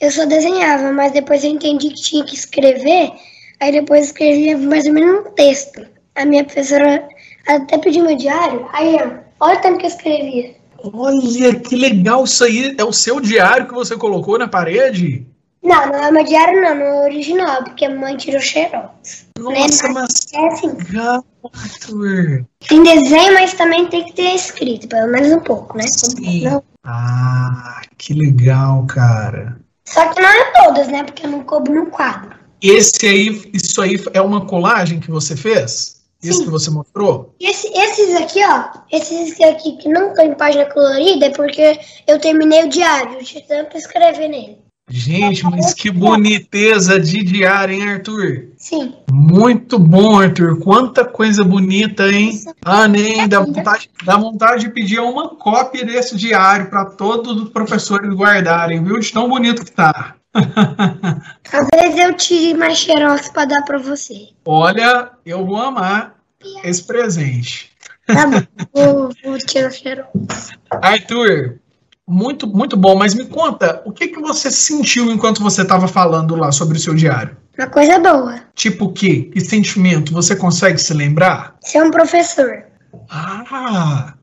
eu 0.00 0.10
só 0.10 0.26
desenhava, 0.26 0.90
mas 0.90 1.12
depois 1.12 1.44
eu 1.44 1.50
entendi 1.50 1.90
que 1.90 2.02
tinha 2.02 2.24
que 2.24 2.34
escrever, 2.34 3.12
aí 3.60 3.70
depois 3.70 4.06
escrevia 4.06 4.58
mais 4.58 4.84
ou 4.84 4.94
menos 4.94 5.28
um 5.28 5.30
texto. 5.30 5.86
A 6.16 6.24
minha 6.24 6.42
professora 6.42 7.08
até 7.46 7.78
pediu 7.78 8.04
meu 8.04 8.16
diário, 8.16 8.66
aí, 8.72 8.96
ó, 8.96 9.46
olha 9.46 9.58
o 9.58 9.62
tanto 9.62 9.78
que 9.78 9.86
eu 9.86 9.90
escrevia. 9.90 10.56
Olha, 10.92 11.54
que 11.60 11.76
legal 11.76 12.24
isso 12.24 12.42
aí. 12.42 12.74
É 12.76 12.82
o 12.82 12.92
seu 12.92 13.20
diário 13.20 13.68
que 13.68 13.74
você 13.74 13.96
colocou 13.96 14.40
na 14.40 14.48
parede? 14.48 15.24
Não, 15.64 15.86
não 15.86 15.94
é 15.94 16.10
meu 16.10 16.24
diário, 16.24 16.60
não, 16.60 16.74
não 16.74 16.84
é 16.84 17.04
original, 17.04 17.64
porque 17.64 17.86
a 17.86 17.90
mãe 17.90 18.18
tirou 18.18 18.40
xerox. 18.40 19.26
Nossa, 19.38 19.88
mas 19.88 20.10
é 20.34 20.46
assim. 20.48 20.68
legal, 20.68 21.24
Arthur. 21.54 22.44
Tem 22.68 22.82
desenho, 22.82 23.32
mas 23.32 23.54
também 23.54 23.86
tem 23.86 24.04
que 24.04 24.12
ter 24.12 24.34
escrito, 24.34 24.86
pelo 24.86 25.10
menos 25.10 25.32
um 25.32 25.40
pouco, 25.40 25.78
né? 25.78 25.84
Sim. 25.86 26.44
Não. 26.44 26.62
Ah, 26.84 27.80
que 27.96 28.12
legal, 28.12 28.84
cara. 28.86 29.58
Só 29.86 30.06
que 30.08 30.20
não 30.20 30.28
é 30.28 30.52
todas, 30.52 30.88
né? 30.88 31.02
Porque 31.02 31.24
eu 31.24 31.30
não 31.30 31.42
coube 31.42 31.70
no 31.70 31.86
quadro. 31.86 32.36
Esse 32.60 33.06
aí, 33.06 33.50
isso 33.54 33.80
aí 33.80 33.96
é 34.12 34.20
uma 34.20 34.46
colagem 34.46 35.00
que 35.00 35.10
você 35.10 35.34
fez? 35.34 36.04
Esse 36.22 36.38
Sim. 36.38 36.44
que 36.44 36.50
você 36.50 36.70
mostrou? 36.70 37.34
Esse, 37.40 37.68
esses 37.68 38.14
aqui, 38.16 38.40
ó, 38.44 38.64
esses 38.90 39.38
aqui 39.40 39.76
que 39.76 39.88
não 39.88 40.14
tem 40.14 40.34
página 40.34 40.64
colorida 40.66 41.26
é 41.26 41.30
porque 41.30 41.78
eu 42.06 42.18
terminei 42.18 42.64
o 42.64 42.68
diário 42.68 43.22
de 43.22 43.42
tanto 43.42 43.76
escrever 43.76 44.28
nele. 44.28 44.63
Gente, 44.88 45.42
mas 45.44 45.72
que 45.72 45.90
boniteza 45.90 47.00
de 47.00 47.22
diário, 47.22 47.74
hein, 47.74 47.88
Arthur? 47.88 48.48
Sim. 48.56 48.94
Muito 49.10 49.78
bom, 49.78 50.20
Arthur. 50.20 50.60
Quanta 50.60 51.04
coisa 51.06 51.42
bonita, 51.42 52.06
hein? 52.10 52.38
Ah, 52.62 52.86
nem 52.86 53.26
dá 53.26 53.40
vontade, 53.40 53.90
dá 54.04 54.16
vontade 54.16 54.64
de 54.66 54.70
pedir 54.70 55.00
uma 55.00 55.30
cópia 55.36 55.86
desse 55.86 56.16
diário 56.16 56.68
para 56.68 56.84
todos 56.84 57.42
os 57.42 57.48
professores 57.48 58.12
guardarem, 58.14 58.84
viu? 58.84 58.98
De 59.00 59.10
tão 59.10 59.28
bonito 59.28 59.64
que 59.64 59.72
tá. 59.72 60.16
Às 60.34 61.68
vezes 61.74 61.98
eu 61.98 62.14
tire 62.14 62.54
mais 62.54 62.78
xerox 62.78 63.30
para 63.30 63.46
dar 63.46 63.62
para 63.62 63.78
você. 63.78 64.28
Olha, 64.44 65.12
eu 65.24 65.46
vou 65.46 65.56
amar 65.56 66.16
esse 66.62 66.82
presente. 66.82 67.72
Tá 68.06 68.26
bom, 68.26 68.42
vou, 68.74 69.10
vou 69.24 69.38
tirar 69.38 69.70
xerox. 69.70 70.50
Arthur, 70.70 71.60
muito, 72.08 72.46
muito 72.46 72.76
bom, 72.76 72.96
mas 72.96 73.14
me 73.14 73.26
conta, 73.26 73.82
o 73.84 73.92
que, 73.92 74.08
que 74.08 74.20
você 74.20 74.50
sentiu 74.50 75.10
enquanto 75.10 75.42
você 75.42 75.62
estava 75.62 75.88
falando 75.88 76.36
lá 76.36 76.52
sobre 76.52 76.76
o 76.76 76.80
seu 76.80 76.94
diário? 76.94 77.36
Uma 77.58 77.68
coisa 77.68 77.98
boa. 77.98 78.40
Tipo 78.54 78.86
o 78.86 78.92
quê? 78.92 79.30
Que 79.32 79.40
sentimento? 79.40 80.12
Você 80.12 80.36
consegue 80.36 80.78
se 80.78 80.92
lembrar? 80.92 81.54
Ser 81.60 81.82
um 81.82 81.90
professor. 81.90 82.64
Ah! 83.08 84.14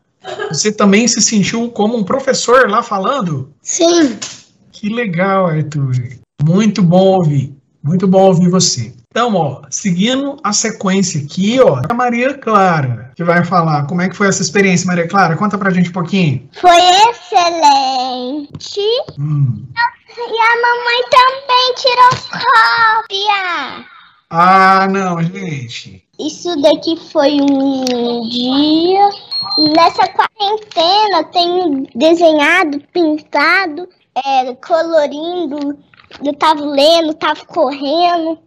Você 0.50 0.72
também 0.72 1.08
se 1.08 1.22
sentiu 1.22 1.70
como 1.72 1.98
um 1.98 2.04
professor 2.04 2.70
lá 2.70 2.84
falando? 2.84 3.52
Sim. 3.62 4.18
Que 4.72 4.90
legal, 4.90 5.48
Arthur. 5.48 5.94
Muito 6.44 6.84
bom 6.84 7.18
ouvir. 7.18 7.56
Muito 7.84 8.08
bom 8.08 8.28
ouvir 8.28 8.50
você. 8.50 8.94
Então, 9.12 9.36
ó, 9.36 9.64
seguindo 9.70 10.38
a 10.42 10.54
sequência 10.54 11.22
aqui, 11.22 11.60
ó, 11.60 11.82
a 11.90 11.94
Maria 11.94 12.34
Clara, 12.34 13.12
que 13.14 13.26
vai 13.26 13.44
falar 13.44 13.86
como 13.86 14.02
é 14.02 14.08
que 14.08 14.16
foi 14.16 14.30
essa 14.30 14.42
experiência, 14.42 14.88
Maria 14.88 15.06
Clara. 15.06 15.36
Conta 15.36 15.58
pra 15.58 15.70
gente 15.70 15.90
um 15.90 15.94
pouquinho. 15.94 16.50
Foi 16.54 16.78
excelente. 17.10 18.80
Hum. 19.20 19.66
E 20.18 20.38
a 20.42 20.56
mamãe 20.62 21.02
também 21.10 21.76
tirou 21.76 22.10
cópia. 22.32 23.86
Ah, 24.30 24.88
não, 24.90 25.22
gente. 25.22 26.08
Isso 26.18 26.56
daqui 26.62 26.96
foi 27.12 27.42
um 27.42 28.30
dia. 28.30 29.10
Nessa 29.76 30.08
quarentena, 30.08 31.24
tenho 31.34 31.86
desenhado, 31.94 32.82
pintado, 32.94 33.90
é, 34.16 34.56
colorindo. 34.56 35.78
Eu 36.24 36.34
tava 36.36 36.64
lendo, 36.64 37.14
tava 37.16 37.46
correndo. 37.46 38.40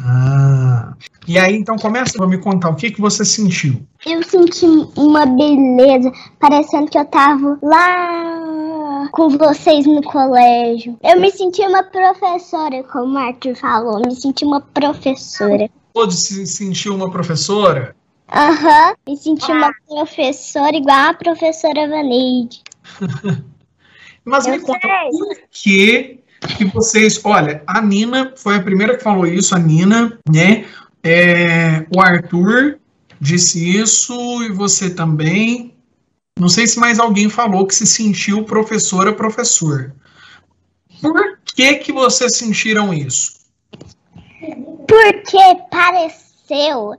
Ah. 0.00 0.94
E 1.26 1.38
aí, 1.38 1.56
então, 1.56 1.76
começa 1.76 2.22
a 2.22 2.26
me 2.26 2.38
contar 2.38 2.70
o 2.70 2.74
que, 2.74 2.90
que 2.90 3.00
você 3.00 3.24
sentiu. 3.24 3.86
Eu 4.04 4.22
senti 4.22 4.66
uma 4.96 5.24
beleza, 5.24 6.12
parecendo 6.38 6.90
que 6.90 6.98
eu 6.98 7.04
tava 7.04 7.58
lá 7.62 9.08
com 9.12 9.30
vocês 9.30 9.86
no 9.86 10.02
colégio. 10.02 10.98
Eu 11.02 11.20
me 11.20 11.30
senti 11.30 11.62
uma 11.62 11.82
professora, 11.82 12.82
como 12.84 13.14
o 13.14 13.18
Arthur 13.18 13.54
falou, 13.56 14.00
me 14.00 14.14
senti 14.14 14.44
uma 14.44 14.60
professora. 14.60 15.70
Pode 15.92 16.14
se 16.14 16.46
sentir 16.46 16.90
uma 16.90 17.10
professora? 17.10 17.94
Aham, 18.32 18.88
uhum, 18.88 18.94
me 19.12 19.16
senti 19.16 19.50
ah. 19.52 19.54
uma 19.54 19.74
professora 19.88 20.76
igual 20.76 21.10
a 21.10 21.14
professora 21.14 21.88
Vaneide. 21.88 22.62
Mas 24.24 24.46
eu 24.46 24.52
me 24.52 24.60
conta, 24.60 24.88
por 25.10 25.36
que 25.50 26.23
que 26.46 26.64
vocês, 26.64 27.20
olha, 27.24 27.62
a 27.66 27.80
Nina 27.80 28.32
foi 28.36 28.56
a 28.56 28.62
primeira 28.62 28.96
que 28.96 29.02
falou 29.02 29.26
isso, 29.26 29.54
a 29.54 29.58
Nina, 29.58 30.18
né? 30.30 30.66
É, 31.02 31.86
o 31.94 32.00
Arthur 32.00 32.78
disse 33.20 33.76
isso 33.78 34.42
e 34.42 34.50
você 34.50 34.90
também. 34.90 35.74
Não 36.38 36.48
sei 36.48 36.66
se 36.66 36.78
mais 36.78 36.98
alguém 36.98 37.28
falou 37.28 37.66
que 37.66 37.74
se 37.74 37.86
sentiu 37.86 38.44
professora 38.44 39.12
professor. 39.12 39.94
Por 41.00 41.38
que 41.44 41.74
que 41.76 41.92
vocês 41.92 42.36
sentiram 42.36 42.92
isso? 42.92 43.34
Porque 44.86 45.38
pareceu 45.70 46.94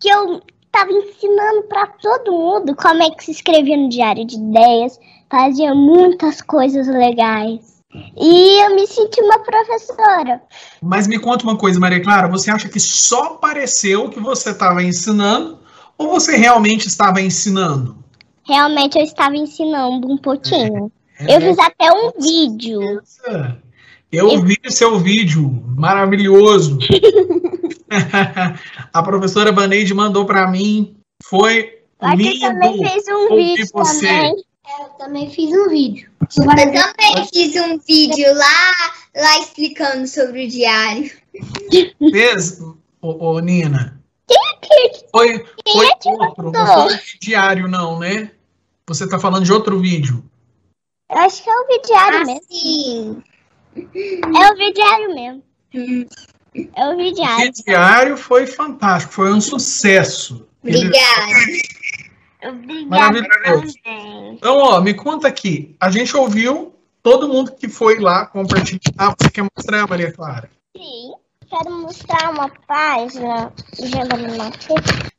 que 0.00 0.08
eu 0.08 0.42
estava 0.66 0.90
ensinando 0.90 1.62
para 1.68 1.86
todo 1.86 2.32
mundo 2.32 2.74
como 2.74 3.02
é 3.02 3.10
que 3.10 3.24
se 3.24 3.30
escrevia 3.32 3.76
no 3.76 3.88
diário 3.88 4.24
de 4.24 4.36
ideias, 4.36 4.98
fazia 5.30 5.74
muitas 5.74 6.40
coisas 6.40 6.88
legais. 6.88 7.81
E 7.94 8.64
eu 8.64 8.74
me 8.74 8.86
senti 8.86 9.20
uma 9.20 9.38
professora. 9.40 10.40
Mas 10.80 11.06
me 11.06 11.18
conta 11.18 11.44
uma 11.44 11.56
coisa, 11.56 11.78
Maria 11.78 12.02
Clara, 12.02 12.28
você 12.28 12.50
acha 12.50 12.68
que 12.68 12.80
só 12.80 13.34
pareceu 13.34 14.08
que 14.08 14.18
você 14.18 14.50
estava 14.50 14.82
ensinando 14.82 15.58
ou 15.98 16.08
você 16.08 16.36
realmente 16.36 16.88
estava 16.88 17.20
ensinando? 17.20 17.96
Realmente 18.44 18.98
eu 18.98 19.04
estava 19.04 19.36
ensinando 19.36 20.10
um 20.10 20.16
pouquinho. 20.16 20.90
É, 21.18 21.32
é, 21.32 21.36
eu 21.36 21.40
fiz 21.40 21.58
até 21.58 21.92
um 21.92 22.12
vídeo. 22.18 22.80
Eu, 24.10 24.30
eu 24.30 24.42
vi 24.42 24.58
seu 24.68 24.98
vídeo, 24.98 25.62
maravilhoso. 25.76 26.78
A 28.92 29.02
professora 29.02 29.52
Baneide 29.52 29.94
mandou 29.94 30.24
para 30.24 30.50
mim, 30.50 30.96
foi 31.22 31.78
lindo. 32.16 32.44
Eu 32.44 32.52
também 32.52 32.78
fez 32.78 33.04
um 33.08 33.36
vídeo 33.36 33.66
você. 33.72 34.06
também. 34.06 34.44
Eu 34.64 34.88
também 34.90 35.28
fiz 35.30 35.50
um 35.50 35.68
vídeo. 35.68 36.10
Eu 36.38 36.46
também 36.46 37.26
fiz 37.32 37.56
um 37.56 37.78
vídeo 37.78 38.32
lá, 38.34 38.94
lá 39.16 39.38
explicando 39.40 40.06
sobre 40.06 40.46
o 40.46 40.48
diário. 40.48 41.10
Fez, 42.12 42.60
ô, 42.60 42.76
ô 43.00 43.40
Nina? 43.40 44.00
É 44.30 45.06
foi, 45.10 45.44
foi 45.70 45.86
é 45.86 46.08
outro, 46.08 46.52
não 46.52 46.88
foi 46.88 46.98
diário 47.20 47.68
não, 47.68 47.98
né? 47.98 48.30
Você 48.86 49.08
tá 49.08 49.18
falando 49.18 49.44
de 49.44 49.52
outro 49.52 49.80
vídeo. 49.80 50.24
Eu 51.10 51.18
acho 51.18 51.42
que 51.42 51.50
é 51.50 51.54
o 51.54 51.66
vídeo 51.66 51.86
diário 51.86 52.18
ah, 52.18 52.24
mesmo. 52.24 52.42
Sim. 52.50 53.22
É 53.74 54.52
o 54.52 54.56
vídeo 54.56 54.74
diário 54.74 55.14
mesmo. 55.14 55.42
É 56.74 56.88
o 56.88 56.96
vídeo 56.96 57.14
diário. 57.14 57.48
O 57.50 57.64
diário 57.64 58.16
foi 58.16 58.46
fantástico, 58.46 59.12
foi 59.12 59.32
um 59.32 59.40
sucesso. 59.40 60.48
Obrigada. 60.62 61.34
Obrigada 62.42 63.22
também. 63.22 64.34
Então, 64.34 64.58
ó, 64.58 64.80
me 64.80 64.94
conta 64.94 65.28
aqui. 65.28 65.76
A 65.80 65.90
gente 65.90 66.16
ouviu 66.16 66.74
todo 67.02 67.28
mundo 67.28 67.52
que 67.52 67.68
foi 67.68 67.98
lá 67.98 68.26
compartilhar. 68.26 68.80
Ah, 68.96 69.14
você 69.18 69.30
quer 69.30 69.44
mostrar, 69.56 69.86
Maria 69.88 70.12
Clara? 70.12 70.50
Sim. 70.76 71.12
quero 71.48 71.70
mostrar 71.70 72.30
uma 72.30 72.48
página 72.66 73.52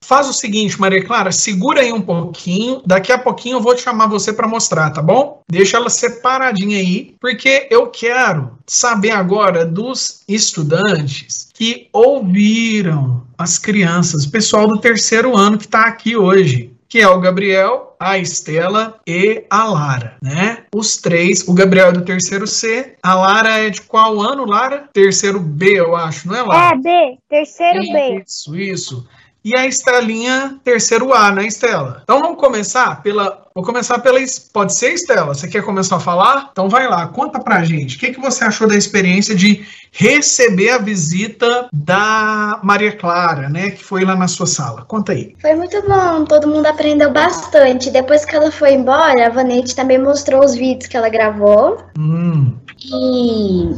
Faz 0.04 0.28
o 0.28 0.34
seguinte, 0.34 0.80
Maria 0.80 1.06
Clara, 1.06 1.32
segura 1.32 1.82
aí 1.82 1.94
um 1.94 2.02
pouquinho. 2.02 2.82
Daqui 2.86 3.12
a 3.12 3.18
pouquinho 3.18 3.58
eu 3.58 3.62
vou 3.62 3.76
te 3.76 3.82
chamar 3.82 4.08
você 4.08 4.34
para 4.34 4.48
mostrar, 4.48 4.90
tá 4.90 5.02
bom? 5.02 5.42
Deixa 5.50 5.78
ela 5.78 5.90
separadinha 5.90 6.78
aí, 6.78 7.16
porque 7.22 7.68
eu 7.70 7.88
quero 7.88 8.58
saber 8.66 9.12
agora 9.12 9.66
dos 9.66 10.24
estudantes 10.28 11.48
que 11.54 11.88
ouviram 11.94 13.24
as 13.38 13.58
crianças, 13.58 14.26
o 14.26 14.32
pessoal 14.32 14.68
do 14.68 14.80
terceiro 14.80 15.38
ano 15.38 15.58
que 15.58 15.66
está 15.66 15.86
aqui 15.86 16.18
hoje 16.18 16.74
que 16.94 17.02
é 17.02 17.08
o 17.08 17.20
Gabriel, 17.20 17.96
a 18.00 18.20
Estela 18.20 19.00
e 19.08 19.46
a 19.50 19.64
Lara, 19.64 20.16
né? 20.22 20.66
Os 20.76 20.98
três, 20.98 21.48
o 21.48 21.52
Gabriel 21.52 21.88
é 21.88 21.92
do 21.92 22.06
terceiro 22.06 22.46
C, 22.46 22.96
a 23.02 23.16
Lara 23.16 23.58
é 23.58 23.72
de 23.72 23.82
qual 23.82 24.22
ano, 24.22 24.46
Lara? 24.46 24.88
Terceiro 24.94 25.40
B, 25.40 25.80
eu 25.80 25.96
acho, 25.96 26.28
não 26.28 26.36
é, 26.36 26.44
Lara? 26.44 26.76
É, 26.76 26.78
B, 26.78 27.18
terceiro 27.28 27.80
B. 27.80 28.24
Isso, 28.24 28.56
isso. 28.56 29.08
E 29.44 29.56
a 29.56 29.68
Estelinha, 29.68 30.58
terceiro 30.64 31.14
A, 31.14 31.32
né, 31.32 31.46
Estela? 31.46 32.02
Então 32.04 32.20
vamos 32.20 32.38
começar 32.38 33.02
pela 33.02 33.44
Vou 33.56 33.64
começar 33.64 34.00
pela. 34.00 34.18
Pode 34.52 34.76
ser, 34.76 34.94
Estela? 34.94 35.28
Você 35.28 35.48
quer 35.48 35.62
começar 35.62 35.98
a 35.98 36.00
falar? 36.00 36.50
Então 36.52 36.68
vai 36.68 36.88
lá, 36.88 37.06
conta 37.08 37.40
pra 37.40 37.64
gente. 37.64 37.98
O 37.98 38.00
que, 38.00 38.12
que 38.12 38.20
você 38.20 38.44
achou 38.44 38.68
da 38.68 38.76
experiência 38.76 39.36
de 39.36 39.64
receber 39.92 40.72
a 40.72 40.80
visita 40.80 41.70
da 41.72 42.60
Maria 42.64 42.98
Clara, 42.98 43.50
né? 43.50 43.70
Que 43.70 43.84
foi 43.84 44.04
lá 44.04 44.16
na 44.16 44.28
sua 44.28 44.48
sala. 44.48 44.84
Conta 44.88 45.12
aí. 45.12 45.36
Foi 45.40 45.54
muito 45.54 45.80
bom, 45.88 46.26
todo 46.26 46.48
mundo 46.48 46.66
aprendeu 46.66 47.12
bastante. 47.12 47.92
Depois 47.92 48.26
que 48.26 48.36
ela 48.36 48.52
foi 48.52 48.74
embora, 48.74 49.28
a 49.28 49.30
Vanette 49.30 49.76
também 49.76 50.00
mostrou 50.00 50.44
os 50.44 50.56
vídeos 50.56 50.88
que 50.88 50.98
ela 50.98 51.10
gravou. 51.10 51.78
Hum. 51.96 52.56
E 52.84 53.70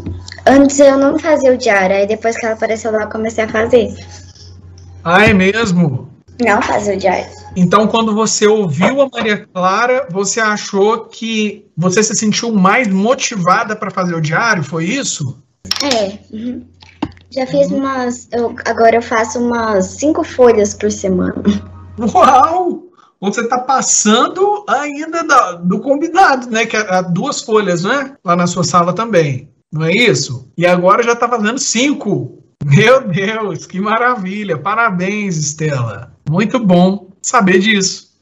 antes 0.48 0.80
eu 0.80 0.98
não 0.98 1.20
fazia 1.20 1.52
o 1.52 1.58
diário, 1.58 1.98
aí 1.98 2.08
depois 2.08 2.38
que 2.38 2.46
ela 2.46 2.56
apareceu 2.56 2.94
lá, 2.94 3.02
eu 3.02 3.10
comecei 3.10 3.44
a 3.44 3.50
fazer. 3.50 3.94
Ah, 5.06 5.24
é 5.24 5.34
mesmo? 5.36 6.10
Não 6.44 6.60
fazer 6.64 6.96
o 6.96 7.00
diário. 7.00 7.28
Então, 7.56 7.88
quando 7.88 8.16
você 8.16 8.48
ouviu 8.48 9.04
a 9.04 9.08
Maria 9.08 9.48
Clara, 9.54 10.08
você 10.12 10.42
achou 10.42 11.06
que 11.06 11.64
você 11.78 12.02
se 12.02 12.16
sentiu 12.16 12.52
mais 12.52 12.88
motivada 12.88 13.76
para 13.76 13.92
fazer 13.92 14.16
o 14.16 14.20
diário? 14.22 14.64
Foi 14.64 14.84
isso? 14.84 15.38
É. 15.84 16.18
Uhum. 16.36 16.66
Já 17.30 17.46
fiz 17.46 17.70
uhum. 17.70 17.78
umas. 17.78 18.28
Eu, 18.32 18.56
agora 18.66 18.96
eu 18.96 19.02
faço 19.04 19.38
umas 19.38 19.86
cinco 19.86 20.24
folhas 20.24 20.74
por 20.74 20.92
semana. 20.92 21.36
Uau! 22.00 22.86
Você 23.22 23.42
está 23.42 23.60
passando 23.60 24.66
ainda 24.68 25.24
do, 25.24 25.58
do 25.68 25.80
combinado, 25.82 26.50
né? 26.50 26.66
Que 26.66 26.78
é 26.78 27.04
duas 27.04 27.42
folhas, 27.42 27.84
né? 27.84 28.16
Lá 28.26 28.36
na 28.36 28.48
sua 28.48 28.64
sala 28.64 28.92
também. 28.92 29.50
Não 29.72 29.84
é 29.84 29.92
isso? 29.92 30.50
E 30.58 30.66
agora 30.66 31.04
já 31.04 31.14
está 31.14 31.30
fazendo 31.30 31.60
cinco. 31.60 32.44
Meu 32.68 33.08
Deus, 33.08 33.68
que 33.68 33.80
maravilha! 33.80 34.58
Parabéns, 34.58 35.38
Estela. 35.38 36.12
Muito 36.28 36.58
bom 36.58 37.12
saber 37.22 37.60
disso. 37.60 38.20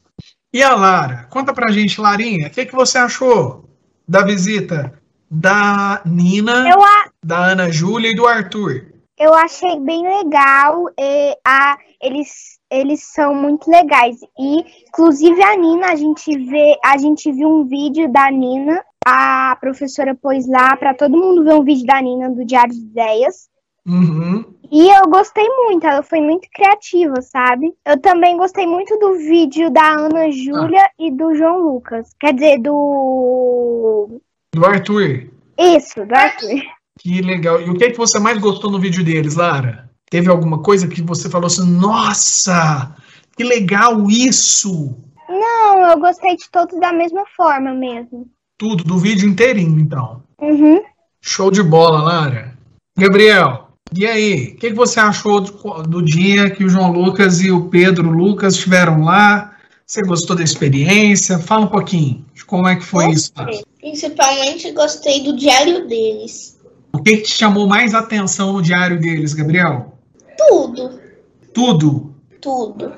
E 0.52 0.62
a 0.62 0.74
Lara? 0.74 1.26
Conta 1.30 1.54
pra 1.54 1.72
gente, 1.72 1.98
Larinha, 1.98 2.48
o 2.48 2.50
que, 2.50 2.66
que 2.66 2.74
você 2.74 2.98
achou 2.98 3.64
da 4.06 4.22
visita 4.22 5.00
da 5.30 6.02
Nina, 6.04 6.68
a... 6.70 7.08
da 7.24 7.38
Ana 7.38 7.70
Júlia 7.70 8.10
e 8.10 8.14
do 8.14 8.26
Arthur? 8.26 8.92
Eu 9.18 9.32
achei 9.32 9.80
bem 9.80 10.02
legal. 10.02 10.90
E 11.00 11.38
a, 11.42 11.78
eles, 11.98 12.58
eles 12.70 13.02
são 13.02 13.34
muito 13.34 13.70
legais. 13.70 14.18
E, 14.38 14.58
inclusive, 14.88 15.42
a 15.42 15.56
Nina, 15.56 15.86
a 15.86 15.96
gente 15.96 16.38
vê, 16.50 16.78
a 16.84 16.98
gente 16.98 17.32
viu 17.32 17.48
um 17.48 17.64
vídeo 17.64 18.12
da 18.12 18.30
Nina. 18.30 18.84
A 19.06 19.56
professora 19.58 20.14
pôs 20.14 20.46
lá 20.46 20.76
para 20.76 20.92
todo 20.92 21.16
mundo 21.16 21.44
ver 21.44 21.54
um 21.54 21.64
vídeo 21.64 21.86
da 21.86 22.02
Nina 22.02 22.28
do 22.28 22.44
Diário 22.44 22.74
de 22.74 22.80
Ideias. 22.80 23.53
Uhum. 23.86 24.44
E 24.70 24.88
eu 24.88 25.08
gostei 25.08 25.46
muito, 25.46 25.86
ela 25.86 26.02
foi 26.02 26.20
muito 26.20 26.48
criativa, 26.52 27.20
sabe? 27.20 27.72
Eu 27.86 28.00
também 28.00 28.36
gostei 28.36 28.66
muito 28.66 28.98
do 28.98 29.14
vídeo 29.14 29.70
da 29.70 29.92
Ana 29.92 30.30
Júlia 30.30 30.84
ah. 30.84 30.90
e 30.98 31.10
do 31.10 31.34
João 31.34 31.58
Lucas. 31.58 32.10
Quer 32.18 32.34
dizer, 32.34 32.58
do. 32.58 34.20
Do 34.54 34.64
Arthur. 34.64 35.28
Isso, 35.58 36.04
do 36.04 36.14
Arthur. 36.14 36.62
Que 36.98 37.20
legal. 37.20 37.60
E 37.60 37.70
o 37.70 37.74
que 37.74 37.84
é 37.84 37.90
que 37.90 37.98
você 37.98 38.18
mais 38.18 38.38
gostou 38.38 38.70
no 38.70 38.80
vídeo 38.80 39.04
deles, 39.04 39.36
Lara? 39.36 39.90
Teve 40.10 40.30
alguma 40.30 40.62
coisa 40.62 40.88
que 40.88 41.02
você 41.02 41.28
falou 41.28 41.46
assim, 41.46 41.68
nossa, 41.68 42.96
que 43.36 43.42
legal 43.42 44.08
isso? 44.08 44.96
Não, 45.28 45.90
eu 45.90 45.98
gostei 45.98 46.36
de 46.36 46.48
todos 46.50 46.78
da 46.78 46.92
mesma 46.92 47.24
forma 47.36 47.74
mesmo. 47.74 48.28
Tudo, 48.56 48.84
do 48.84 48.98
vídeo 48.98 49.28
inteirinho, 49.28 49.78
então. 49.80 50.22
Uhum. 50.40 50.82
Show 51.20 51.50
de 51.50 51.62
bola, 51.62 52.02
Lara. 52.02 52.56
Gabriel, 52.96 53.63
e 53.96 54.06
aí, 54.06 54.34
o 54.34 54.56
que, 54.56 54.68
que, 54.68 54.74
você 54.74 55.00
achou 55.00 55.40
do, 55.40 55.82
do, 55.82 56.02
dia 56.02 56.50
que 56.50 56.64
o 56.64 56.68
João 56.68 56.92
Lucas 56.92 57.40
e 57.40 57.50
o 57.50 57.68
Pedro 57.68 58.10
Lucas 58.10 58.54
estiveram 58.54 59.02
lá? 59.02 59.56
Você 59.86 60.02
gostou 60.02 60.34
da 60.34 60.42
experiência? 60.42 61.38
Fala 61.38 61.66
um 61.66 61.68
pouquinho 61.68 62.24
de 62.34 62.44
como 62.44 62.66
é 62.66 62.76
que 62.76 62.84
foi 62.84 63.06
gostei. 63.06 63.44
isso. 63.50 63.66
Principalmente 63.78 64.72
gostei 64.72 65.22
do 65.22 65.36
diário 65.36 65.86
deles. 65.86 66.58
O 66.92 67.02
que, 67.02 67.18
que 67.18 67.22
te 67.24 67.30
chamou 67.30 67.66
mais 67.66 67.94
atenção 67.94 68.54
no 68.54 68.62
diário 68.62 68.98
deles, 68.98 69.34
Gabriel? 69.34 69.98
Tudo. 70.38 70.98
Tudo? 71.52 72.14
Tudo. 72.40 72.92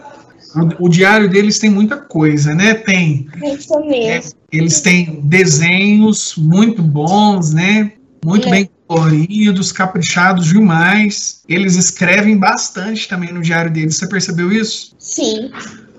O, 0.55 0.87
o 0.87 0.89
diário 0.89 1.29
deles 1.29 1.59
tem 1.59 1.71
muita 1.71 1.97
coisa, 1.97 2.55
né? 2.55 2.75
Tem. 2.75 3.27
Isso 3.43 3.79
mesmo. 3.81 4.33
É, 4.53 4.57
eles 4.57 4.81
têm 4.81 5.21
desenhos 5.23 6.35
muito 6.37 6.83
bons, 6.83 7.53
né? 7.53 7.93
Muito 8.25 8.49
é. 8.49 8.51
bem 8.51 8.71
coloridos, 8.87 9.73
caprichados 9.73 10.47
demais. 10.47 11.43
Eles 11.49 11.77
escrevem 11.77 12.37
bastante 12.37 13.09
também 13.09 13.33
no 13.33 13.43
diário 13.43 13.71
deles. 13.71 13.97
Você 13.97 14.09
percebeu 14.09 14.53
isso? 14.53 14.95
Sim. 14.99 15.51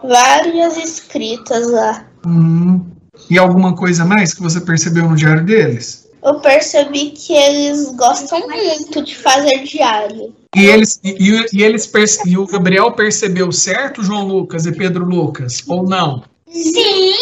Várias 0.02 0.78
escritas 0.78 1.70
lá. 1.72 2.06
Hum. 2.26 2.86
E 3.30 3.38
alguma 3.38 3.76
coisa 3.76 4.06
mais 4.06 4.34
que 4.34 4.42
você 4.42 4.62
percebeu 4.62 5.10
no 5.10 5.16
diário 5.16 5.44
deles? 5.46 6.08
Eu 6.24 6.40
percebi 6.40 7.12
que 7.12 7.34
eles 7.34 7.92
gostam 7.96 8.48
muito 8.48 9.04
de 9.04 9.16
fazer 9.16 9.64
diário. 9.64 10.34
E 10.56 10.66
eles 10.66 11.00
e, 11.04 11.48
e 11.54 11.64
eles 11.64 11.90
e 12.26 12.38
o 12.38 12.46
Gabriel 12.46 12.92
percebeu 12.92 13.52
certo, 13.52 14.04
João 14.04 14.26
Lucas 14.26 14.66
e 14.66 14.72
Pedro 14.72 15.06
Lucas, 15.06 15.64
ou 15.68 15.84
não? 15.84 16.24
Sim. 16.50 17.14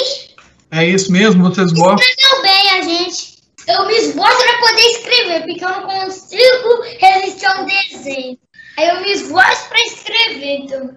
É 0.71 0.87
isso 0.87 1.11
mesmo? 1.11 1.43
Vocês 1.43 1.71
gostam? 1.71 1.99
Escreveu 1.99 2.41
bem 2.41 2.69
a 2.69 2.81
gente. 2.81 3.34
Eu 3.67 3.87
me 3.87 3.93
esboço 3.93 4.37
para 4.37 4.59
poder 4.59 4.81
escrever, 4.81 5.43
porque 5.45 5.65
eu 5.65 5.69
não 5.69 5.87
consigo 5.87 6.83
resistir 6.99 7.45
a 7.45 7.61
um 7.61 7.65
desenho. 7.65 8.37
Aí 8.77 8.87
eu 8.89 9.01
me 9.01 9.11
esboço 9.11 9.69
para 9.69 9.79
escrever, 9.79 10.59
então. 10.63 10.91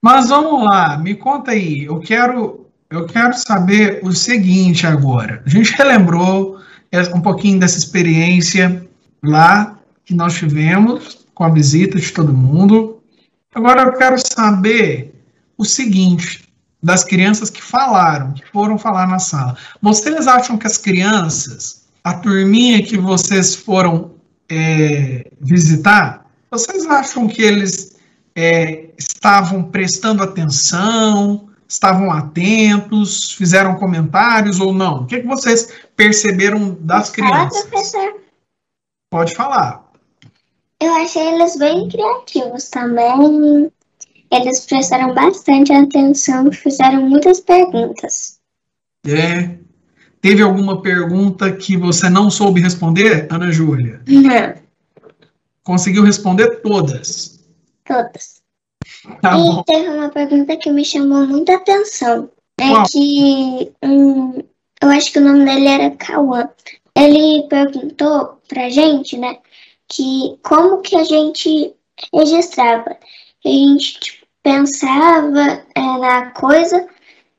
Mas 0.00 0.28
vamos 0.28 0.64
lá, 0.64 0.96
me 0.98 1.14
conta 1.14 1.52
aí. 1.52 1.84
Eu 1.84 1.98
quero, 1.98 2.70
eu 2.90 3.06
quero 3.06 3.34
saber 3.34 4.00
o 4.02 4.12
seguinte 4.12 4.86
agora. 4.86 5.42
A 5.44 5.48
gente 5.48 5.72
relembrou 5.72 6.60
um 7.14 7.20
pouquinho 7.20 7.58
dessa 7.58 7.78
experiência 7.78 8.86
lá 9.22 9.78
que 10.04 10.14
nós 10.14 10.34
tivemos 10.34 11.26
com 11.34 11.44
a 11.44 11.48
visita 11.48 11.98
de 11.98 12.12
todo 12.12 12.32
mundo. 12.32 13.02
Agora 13.54 13.82
eu 13.82 13.92
quero 13.94 14.16
saber 14.18 15.14
o 15.58 15.64
seguinte 15.64 16.48
das 16.82 17.02
crianças 17.02 17.50
que 17.50 17.62
falaram, 17.62 18.34
que 18.34 18.44
foram 18.52 18.78
falar 18.78 19.08
na 19.08 19.18
sala. 19.18 19.56
Vocês 19.80 20.28
acham 20.28 20.58
que 20.58 20.66
as 20.66 20.76
crianças 20.76 21.83
a 22.04 22.12
turminha 22.12 22.84
que 22.84 22.98
vocês 22.98 23.54
foram 23.54 24.14
é, 24.48 25.30
visitar, 25.40 26.26
vocês 26.50 26.86
acham 26.86 27.26
que 27.26 27.42
eles 27.42 27.96
é, 28.36 28.90
estavam 28.98 29.64
prestando 29.64 30.22
atenção, 30.22 31.48
estavam 31.66 32.10
atentos, 32.10 33.32
fizeram 33.32 33.76
comentários 33.76 34.60
ou 34.60 34.72
não? 34.72 35.02
O 35.02 35.06
que, 35.06 35.20
que 35.20 35.26
vocês 35.26 35.72
perceberam 35.96 36.76
das 36.78 37.10
crianças? 37.10 37.62
Fala, 37.62 37.70
professor. 37.70 38.20
Pode 39.10 39.34
falar. 39.34 39.90
Eu 40.80 40.92
achei 40.96 41.22
eles 41.22 41.56
bem 41.56 41.88
criativos 41.88 42.68
também. 42.68 43.72
Eles 44.30 44.66
prestaram 44.66 45.14
bastante 45.14 45.72
atenção, 45.72 46.52
fizeram 46.52 47.08
muitas 47.08 47.40
perguntas. 47.40 48.38
É, 49.06 49.63
Teve 50.24 50.40
alguma 50.40 50.80
pergunta 50.80 51.52
que 51.52 51.76
você 51.76 52.08
não 52.08 52.30
soube 52.30 52.58
responder, 52.58 53.28
Ana 53.30 53.52
Júlia? 53.52 54.00
Não. 54.08 54.54
Conseguiu 55.62 56.02
responder 56.02 56.62
todas? 56.62 57.44
Todas. 57.84 58.40
Tá 59.20 59.32
e 59.32 59.36
bom. 59.36 59.62
teve 59.64 59.86
uma 59.86 60.08
pergunta 60.08 60.56
que 60.56 60.70
me 60.70 60.82
chamou 60.82 61.26
muita 61.26 61.56
atenção. 61.56 62.30
É 62.58 62.70
Qual? 62.70 62.86
que 62.86 63.70
hum, 63.84 64.42
eu 64.80 64.88
acho 64.88 65.12
que 65.12 65.18
o 65.18 65.22
nome 65.22 65.44
dele 65.44 65.66
era 65.66 65.90
Cauã. 65.90 66.48
Ele 66.96 67.46
perguntou 67.50 68.40
pra 68.48 68.70
gente, 68.70 69.18
né, 69.18 69.36
que 69.86 70.38
como 70.42 70.80
que 70.80 70.96
a 70.96 71.04
gente 71.04 71.74
registrava. 72.14 72.96
A 73.44 73.48
gente 73.50 74.00
tipo, 74.00 74.26
pensava 74.42 75.62
é, 75.74 75.80
na 75.98 76.30
coisa 76.30 76.88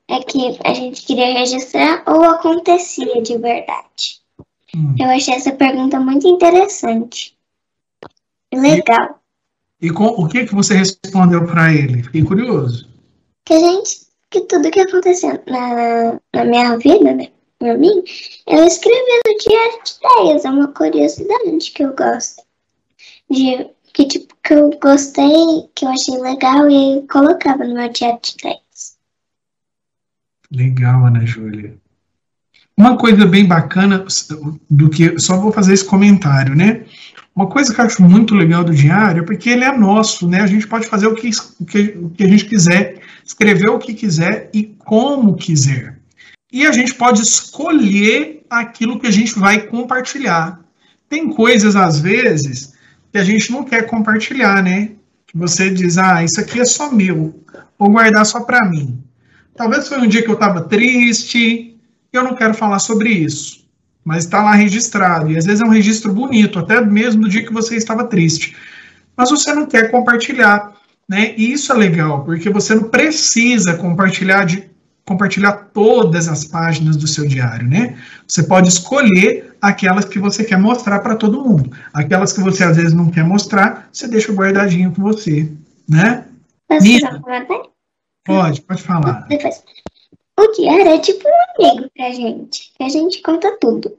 é 0.08 0.20
que 0.20 0.58
a 0.64 0.72
gente 0.72 1.02
queria 1.02 1.32
registrar 1.38 2.02
ou 2.06 2.22
acontecia 2.22 3.20
de 3.22 3.36
verdade? 3.38 4.20
Hum. 4.74 4.94
Eu 4.98 5.10
achei 5.10 5.34
essa 5.34 5.52
pergunta 5.52 5.98
muito 5.98 6.26
interessante. 6.28 7.36
legal. 8.52 9.20
E 9.80 9.90
com, 9.90 10.06
o 10.06 10.28
que 10.28 10.46
que 10.46 10.54
você 10.54 10.74
respondeu 10.74 11.44
para 11.46 11.72
ele? 11.72 12.02
Fiquei 12.02 12.22
curioso. 12.22 12.88
Que 13.44 13.54
a 13.54 13.58
gente, 13.58 14.06
que 14.30 14.40
tudo 14.42 14.70
que 14.70 14.80
aconteceu 14.80 15.42
na, 15.46 16.20
na 16.34 16.44
minha 16.44 16.76
vida, 16.78 17.12
né, 17.12 17.28
pra 17.58 17.76
mim, 17.76 18.02
eu 18.46 18.64
escrevi 18.64 19.20
no 19.26 19.38
diário 19.38 19.82
de 19.84 19.92
ideias. 20.22 20.44
É 20.44 20.50
uma 20.50 20.68
curiosidade 20.68 21.70
que 21.72 21.82
eu 21.84 21.94
gosto. 21.94 22.42
De, 23.28 23.68
que 23.92 24.06
tipo, 24.06 24.34
que 24.42 24.54
eu 24.54 24.70
gostei, 24.80 25.68
que 25.74 25.84
eu 25.84 25.88
achei 25.90 26.16
legal 26.18 26.70
e 26.70 26.98
eu 26.98 27.06
colocava 27.08 27.64
no 27.64 27.74
meu 27.74 27.88
diário 27.88 28.20
de 28.22 28.32
ideias. 28.32 28.65
Legal, 30.56 31.04
Ana 31.04 31.26
Júlia. 31.26 31.74
Uma 32.74 32.96
coisa 32.96 33.26
bem 33.26 33.44
bacana 33.44 34.06
do 34.70 34.88
que 34.88 35.18
só 35.18 35.38
vou 35.38 35.52
fazer 35.52 35.74
esse 35.74 35.84
comentário, 35.84 36.54
né? 36.54 36.84
Uma 37.34 37.46
coisa 37.46 37.74
que 37.74 37.78
eu 37.78 37.84
acho 37.84 38.02
muito 38.02 38.34
legal 38.34 38.64
do 38.64 38.74
diário 38.74 39.22
é 39.22 39.26
porque 39.26 39.50
ele 39.50 39.64
é 39.64 39.76
nosso, 39.76 40.26
né? 40.26 40.40
A 40.40 40.46
gente 40.46 40.66
pode 40.66 40.86
fazer 40.86 41.08
o 41.08 41.14
que, 41.14 41.28
o 41.60 41.64
que, 41.66 41.78
o 42.00 42.08
que 42.08 42.24
a 42.24 42.28
gente 42.28 42.46
quiser, 42.46 43.02
escrever 43.22 43.68
o 43.68 43.78
que 43.78 43.92
quiser 43.92 44.48
e 44.54 44.64
como 44.78 45.36
quiser. 45.36 45.98
E 46.50 46.66
a 46.66 46.72
gente 46.72 46.94
pode 46.94 47.20
escolher 47.20 48.42
aquilo 48.48 48.98
que 48.98 49.06
a 49.06 49.10
gente 49.10 49.38
vai 49.38 49.60
compartilhar. 49.60 50.58
Tem 51.06 51.28
coisas, 51.28 51.76
às 51.76 52.00
vezes, 52.00 52.72
que 53.12 53.18
a 53.18 53.24
gente 53.24 53.52
não 53.52 53.62
quer 53.62 53.82
compartilhar, 53.82 54.62
né? 54.62 54.92
Que 55.26 55.36
você 55.36 55.68
diz, 55.68 55.98
ah, 55.98 56.24
isso 56.24 56.40
aqui 56.40 56.60
é 56.60 56.64
só 56.64 56.90
meu, 56.90 57.42
vou 57.78 57.90
guardar 57.90 58.24
só 58.24 58.40
para 58.40 58.66
mim. 58.70 59.02
Talvez 59.56 59.88
foi 59.88 59.98
um 59.98 60.06
dia 60.06 60.22
que 60.22 60.30
eu 60.30 60.34
estava 60.34 60.62
triste, 60.62 61.76
eu 62.12 62.22
não 62.22 62.34
quero 62.34 62.54
falar 62.54 62.78
sobre 62.78 63.10
isso, 63.10 63.66
mas 64.04 64.24
está 64.24 64.42
lá 64.42 64.54
registrado, 64.54 65.30
e 65.30 65.36
às 65.36 65.46
vezes 65.46 65.60
é 65.60 65.64
um 65.64 65.70
registro 65.70 66.12
bonito, 66.12 66.58
até 66.58 66.80
mesmo 66.80 67.22
do 67.22 67.28
dia 67.28 67.44
que 67.44 67.52
você 67.52 67.76
estava 67.76 68.04
triste. 68.04 68.56
Mas 69.16 69.30
você 69.30 69.54
não 69.54 69.66
quer 69.66 69.90
compartilhar, 69.90 70.72
né? 71.08 71.34
E 71.36 71.52
isso 71.52 71.72
é 71.72 71.76
legal, 71.76 72.24
porque 72.24 72.50
você 72.50 72.74
não 72.74 72.84
precisa 72.84 73.74
compartilhar 73.74 74.44
de 74.44 74.64
compartilhar 75.06 75.52
todas 75.72 76.26
as 76.26 76.44
páginas 76.44 76.96
do 76.96 77.06
seu 77.06 77.26
diário, 77.26 77.68
né? 77.68 77.96
Você 78.26 78.42
pode 78.42 78.68
escolher 78.68 79.56
aquelas 79.62 80.04
que 80.04 80.18
você 80.18 80.42
quer 80.42 80.58
mostrar 80.58 80.98
para 80.98 81.14
todo 81.14 81.44
mundo. 81.44 81.70
Aquelas 81.94 82.32
que 82.32 82.40
você 82.40 82.64
às 82.64 82.76
vezes 82.76 82.92
não 82.92 83.08
quer 83.08 83.24
mostrar, 83.24 83.88
você 83.92 84.08
deixa 84.08 84.32
guardadinho 84.32 84.90
com 84.92 85.02
você, 85.02 85.50
né? 85.88 86.24
Posso 86.68 86.84
Nina. 86.84 87.22
Pode, 88.26 88.60
pode 88.62 88.82
falar. 88.82 89.26
Depois. 89.28 89.62
O 90.38 90.52
diário 90.52 90.88
é 90.88 90.98
tipo 90.98 91.26
um 91.26 91.66
amigo 91.66 91.90
pra 91.96 92.10
gente, 92.10 92.72
que 92.76 92.82
a 92.82 92.88
gente 92.88 93.22
conta 93.22 93.56
tudo. 93.58 93.96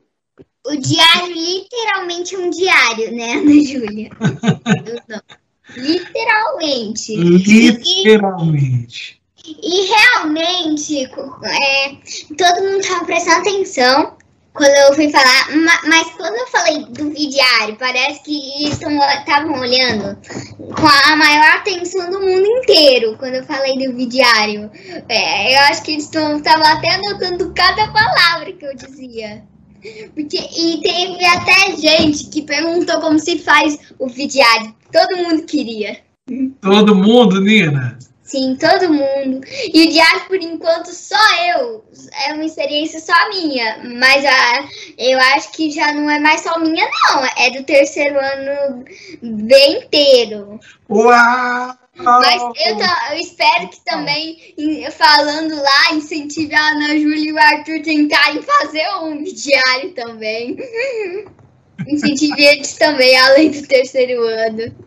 O 0.68 0.76
diário 0.76 1.34
literalmente 1.34 2.36
é 2.36 2.38
um 2.38 2.50
diário, 2.50 3.16
né, 3.16 3.34
Ana 3.34 3.64
Júlia? 3.64 4.10
Literalmente. 5.76 7.16
Literalmente. 7.16 9.22
E 9.46 9.88
realmente, 9.88 11.06
é, 11.06 11.90
todo 12.38 12.64
mundo 12.64 12.86
tava 12.86 13.06
prestando 13.06 13.40
atenção 13.40 14.17
quando 14.58 14.76
eu 14.76 14.94
fui 14.96 15.10
falar, 15.12 15.56
ma- 15.56 15.82
mas 15.88 16.08
quando 16.18 16.36
eu 16.36 16.48
falei 16.48 16.84
do 16.86 17.12
diário, 17.12 17.76
parece 17.78 18.24
que 18.24 18.68
estavam 18.68 19.60
olhando 19.60 20.18
com 20.58 20.88
a 20.88 21.16
maior 21.16 21.58
atenção 21.58 22.10
do 22.10 22.20
mundo 22.20 22.46
inteiro 22.46 23.16
quando 23.18 23.36
eu 23.36 23.44
falei 23.46 23.78
do 23.78 24.08
diário. 24.08 24.70
É, 25.08 25.56
eu 25.56 25.60
acho 25.70 25.84
que 25.84 25.92
eles 25.92 26.06
estavam 26.06 26.66
até 26.66 26.96
anotando 26.96 27.54
cada 27.54 27.88
palavra 27.92 28.52
que 28.52 28.66
eu 28.66 28.76
dizia. 28.76 29.44
Porque, 30.16 30.38
e 30.38 30.82
teve 30.82 31.24
até 31.24 31.76
gente 31.78 32.26
que 32.30 32.42
perguntou 32.42 33.00
como 33.00 33.20
se 33.20 33.38
faz 33.38 33.78
o 34.00 34.08
diário. 34.08 34.76
Todo 34.92 35.18
mundo 35.18 35.44
queria. 35.44 36.00
Todo 36.60 36.96
mundo, 36.96 37.40
Nina. 37.40 37.98
Sim, 38.28 38.58
todo 38.60 38.94
mundo. 38.94 39.42
E 39.74 39.88
o 39.88 39.92
diário, 39.92 40.26
por 40.28 40.36
enquanto, 40.36 40.88
só 40.88 41.16
eu. 41.56 41.86
É 42.28 42.34
uma 42.34 42.44
experiência 42.44 43.00
só 43.00 43.14
minha. 43.30 43.82
Mas 43.98 44.26
a, 44.26 44.68
eu 44.98 45.18
acho 45.18 45.54
que 45.54 45.72
já 45.72 45.94
não 45.94 46.10
é 46.10 46.20
mais 46.20 46.42
só 46.42 46.60
minha, 46.60 46.86
não. 46.86 47.26
É 47.38 47.52
do 47.52 47.64
terceiro 47.64 48.20
ano 48.20 48.84
bem 49.22 49.78
inteiro. 49.78 50.60
Uau! 50.90 51.78
Mas 51.96 52.42
eu, 52.66 52.78
eu 53.12 53.18
espero 53.18 53.70
que 53.70 53.80
também, 53.86 54.38
falando 54.92 55.56
lá, 55.56 55.94
incentive 55.94 56.54
a 56.54 56.70
Ana 56.72 57.00
Júlia 57.00 57.30
e 57.30 57.34
o 57.34 57.40
Arthur 57.40 57.82
tentarem 57.82 58.42
fazer 58.42 58.88
um 59.04 59.24
diário 59.24 59.94
também. 59.94 60.58
Incentive 61.88 62.44
eles 62.44 62.74
também, 62.74 63.18
além 63.18 63.52
do 63.52 63.66
terceiro 63.66 64.22
ano. 64.22 64.87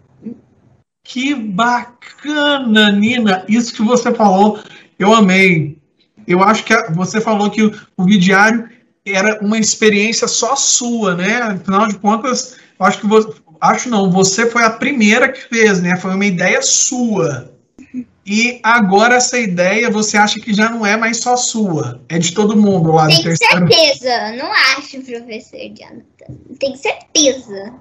Que 1.11 1.35
bacana, 1.35 2.93
Nina. 2.93 3.45
Isso 3.49 3.75
que 3.75 3.83
você 3.83 4.15
falou, 4.15 4.61
eu 4.97 5.13
amei. 5.13 5.77
Eu 6.25 6.41
acho 6.41 6.63
que 6.63 6.73
você 6.93 7.21
falou 7.21 7.51
que 7.51 7.65
o, 7.65 7.75
o 7.97 8.07
diário 8.07 8.69
era 9.05 9.45
uma 9.45 9.59
experiência 9.59 10.29
só 10.29 10.55
sua, 10.55 11.17
né? 11.17 11.39
Afinal 11.39 11.89
de 11.89 11.99
contas, 11.99 12.59
eu 12.79 12.87
acho 12.87 13.01
que 13.01 13.09
você, 13.09 13.29
acho 13.61 13.89
não, 13.91 14.09
você 14.09 14.49
foi 14.49 14.63
a 14.63 14.71
primeira 14.71 15.33
que 15.33 15.49
fez, 15.49 15.83
né? 15.83 15.97
Foi 15.97 16.15
uma 16.15 16.25
ideia 16.27 16.63
sua. 16.63 17.53
E 18.25 18.61
agora 18.63 19.17
essa 19.17 19.37
ideia 19.37 19.91
você 19.91 20.17
acha 20.17 20.39
que 20.39 20.55
já 20.55 20.71
não 20.71 20.87
é 20.87 20.97
mais 20.97 21.17
só 21.17 21.37
sua, 21.37 22.01
é 22.09 22.21
de 22.21 22.33
todo 22.33 22.57
mundo 22.57 22.93
lá 22.93 23.09
do 23.09 23.17
Tenho 23.17 23.25
terceiro. 23.25 23.67
certeza. 23.67 24.33
Não 24.37 24.53
acho, 24.53 25.01
professor 25.01 25.59
Jonathan. 25.59 26.39
Tenho 26.61 26.77
certeza. 26.77 27.75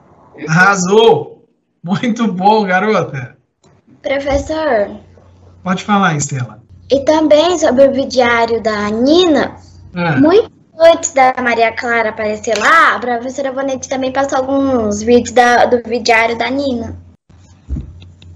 Arrasou! 0.47 1.38
Muito 1.83 2.31
bom, 2.31 2.63
garota. 2.65 3.37
Professor, 4.01 4.97
Pode 5.63 5.83
falar, 5.83 6.15
Estela. 6.15 6.61
e 6.91 7.01
também 7.01 7.57
sobre 7.59 7.85
o 7.87 8.07
diário 8.07 8.61
da 8.61 8.89
Nina, 8.89 9.55
Ah. 9.95 10.17
muito 10.19 10.49
antes 10.79 11.11
da 11.11 11.33
Maria 11.41 11.71
Clara 11.73 12.09
aparecer 12.09 12.57
lá, 12.57 12.95
a 12.95 12.99
professora 12.99 13.51
Vonete 13.51 13.89
também 13.89 14.11
passou 14.11 14.39
alguns 14.39 15.01
vídeos 15.01 15.31
da- 15.33 15.65
do 15.65 15.81
diário 16.01 16.37
da 16.37 16.49
Nina. 16.49 16.95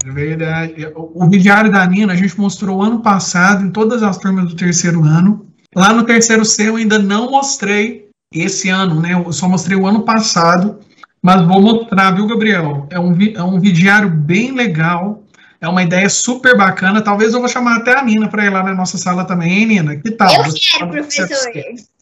É 0.06 0.10
verdade. 0.10 0.86
O, 0.94 1.24
o 1.24 1.28
diário 1.30 1.72
da 1.72 1.86
Nina 1.86 2.12
a 2.12 2.16
gente 2.16 2.38
mostrou 2.38 2.82
ano 2.82 3.00
passado 3.00 3.64
em 3.64 3.70
todas 3.70 4.02
as 4.02 4.18
turmas 4.18 4.48
do 4.50 4.54
terceiro 4.56 5.02
ano. 5.02 5.46
Lá 5.74 5.92
no 5.94 6.04
terceiro 6.04 6.44
C 6.44 6.68
eu 6.68 6.76
ainda 6.76 6.98
não 6.98 7.30
mostrei 7.30 8.08
esse 8.32 8.68
ano, 8.68 9.00
né? 9.00 9.14
Eu 9.14 9.32
só 9.32 9.48
mostrei 9.48 9.76
o 9.78 9.86
ano 9.86 10.02
passado, 10.02 10.78
mas 11.24 11.40
vou 11.46 11.58
mostrar, 11.58 12.10
viu, 12.10 12.26
Gabriel? 12.26 12.86
É 12.90 13.00
um, 13.00 13.16
é 13.34 13.42
um 13.42 13.58
diário 13.58 14.10
bem 14.10 14.52
legal. 14.52 15.24
É 15.58 15.66
uma 15.66 15.82
ideia 15.82 16.06
super 16.10 16.54
bacana. 16.54 17.00
Talvez 17.00 17.32
eu 17.32 17.40
vou 17.40 17.48
chamar 17.48 17.78
até 17.78 17.98
a 17.98 18.04
Nina 18.04 18.28
para 18.28 18.44
ir 18.44 18.50
lá 18.50 18.62
na 18.62 18.74
nossa 18.74 18.98
sala 18.98 19.24
também, 19.24 19.60
hein, 19.60 19.66
Nina? 19.66 19.96
Que 19.96 20.10
tal? 20.10 20.28
Eu 20.30 20.52
quero, 20.52 20.90
professor. 20.90 21.50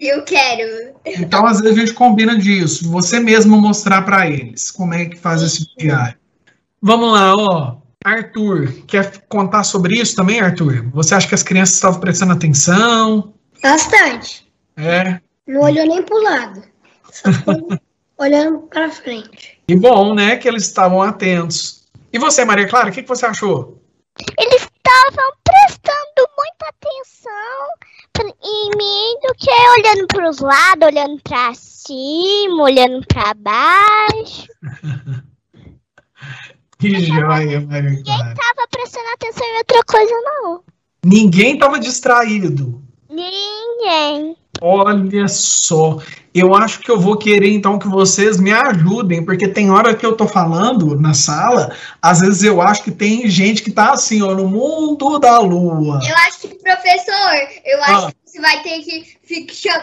Eu 0.01 0.25
quero. 0.25 0.95
Então, 1.07 1.47
às 1.47 1.61
vezes, 1.61 1.79
a 1.79 1.81
gente 1.81 1.95
combina 1.95 2.37
disso. 2.37 2.91
Você 2.91 3.21
mesmo 3.21 3.61
mostrar 3.61 4.03
para 4.03 4.29
eles 4.29 4.73
como 4.73 4.93
é 4.93 5.05
que 5.05 5.17
faz 5.17 5.41
esse 5.41 5.69
diário. 5.79 6.17
Vamos 6.83 7.13
lá, 7.13 7.37
ó. 7.37 7.77
Arthur, 8.05 8.73
quer 8.89 9.23
contar 9.29 9.63
sobre 9.63 10.01
isso 10.01 10.17
também, 10.17 10.41
Arthur? 10.41 10.91
Você 10.95 11.15
acha 11.15 11.29
que 11.29 11.35
as 11.37 11.45
crianças 11.45 11.77
estavam 11.77 12.01
prestando 12.01 12.33
atenção? 12.33 13.33
Bastante. 13.63 14.49
É. 14.77 15.21
Não 15.47 15.61
olhou 15.61 15.87
nem 15.87 16.03
pro 16.03 16.21
lado. 16.25 16.65
Só 17.13 17.31
olhando 18.19 18.61
pra 18.69 18.91
frente. 18.91 19.59
E 19.67 19.77
bom, 19.77 20.15
né, 20.15 20.37
que 20.37 20.49
eles 20.49 20.65
estavam 20.65 21.03
atentos. 21.03 21.85
E 22.13 22.19
você, 22.19 22.45
Maria 22.45 22.69
Clara, 22.69 22.91
o 22.91 22.93
que, 22.93 23.03
que 23.03 23.09
você 23.09 23.27
achou? 23.27 23.83
Eles 24.39 24.63
estavam 24.63 25.33
prestando 25.43 26.29
muita 26.37 26.69
atenção 26.69 27.33
em 28.45 28.71
mim 28.77 29.19
do 29.23 29.35
que 29.35 29.51
olhando 29.51 30.07
para 30.07 30.29
os 30.29 30.39
lados, 30.41 30.87
olhando 30.87 31.21
para 31.23 31.55
cima, 31.55 32.63
olhando 32.63 33.07
para 33.07 33.35
baixo. 33.35 34.47
Que 36.79 36.99
joia, 36.99 37.61
Maria 37.61 38.03
Clara. 38.03 38.35
Tava 38.35 38.69
prestando 38.69 39.09
atenção 39.15 39.47
em 39.47 39.59
outra 39.59 39.85
coisa, 39.85 40.13
não. 40.25 40.65
Ninguém 41.05 41.55
estava 41.55 41.79
distraído. 41.79 42.83
Ninguém. 43.09 44.37
Olha 44.65 45.27
só, 45.27 45.99
eu 46.33 46.55
acho 46.55 46.79
que 46.79 46.89
eu 46.91 46.99
vou 47.01 47.17
querer 47.17 47.53
então 47.53 47.81
que 47.81 47.89
vocês 47.89 48.39
me 48.39 48.53
ajudem, 48.53 49.25
porque 49.25 49.49
tem 49.49 49.73
hora 49.73 49.93
que 49.93 50.07
eu 50.07 50.15
tô 50.17 50.25
falando 50.25 50.95
na 51.01 51.15
sala, 51.15 51.73
às 52.01 52.21
vezes 52.21 52.45
eu 52.45 52.63
acho 52.63 52.85
que 52.85 52.93
tem 52.93 53.29
gente 53.29 53.61
que 53.61 53.73
tá 53.73 53.91
assim, 53.91 54.23
ó, 54.23 54.33
no 54.35 54.47
mundo 54.47 55.19
da 55.19 55.41
lua. 55.41 55.99
Eu 56.09 56.15
acho 56.29 56.43
que, 56.43 56.49
professor, 56.63 57.49
eu 57.65 57.83
acho 57.83 58.07
Ah. 58.07 58.13
que 58.13 58.22
você 58.33 58.41
vai 58.41 58.63
ter 58.63 58.83
que 58.83 59.19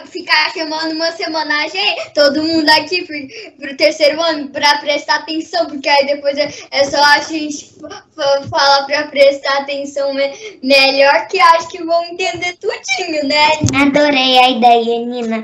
ficar 0.08 0.52
chamando 0.54 0.94
uma 0.94 1.12
semanagem 1.12 1.96
todo 2.16 2.42
mundo 2.42 2.68
aqui 2.70 3.06
pro, 3.06 3.58
pro 3.60 3.78
terceiro 3.78 4.20
ano 4.20 4.50
pra 4.50 4.80
prestar 4.80 5.18
atenção, 5.18 5.68
porque 5.68 5.88
aí 5.88 6.08
depois 6.08 6.36
é, 6.36 6.52
é 6.72 6.84
só 6.86 6.98
a 7.00 7.20
gente 7.20 7.72
fa- 7.80 8.04
fa- 8.16 8.44
falar 8.50 8.86
pra 8.88 9.04
prestar 9.08 9.60
atenção 9.60 10.16
me- 10.16 10.60
melhor, 10.64 11.28
que 11.28 11.40
acho 11.40 11.68
que 11.70 11.84
vão 11.84 12.04
entender 12.06 12.58
tudinho, 12.58 13.28
né? 13.28 13.50
Adorei 13.76 14.40
a 14.40 14.50
ideia, 14.50 15.06
Nina. 15.06 15.44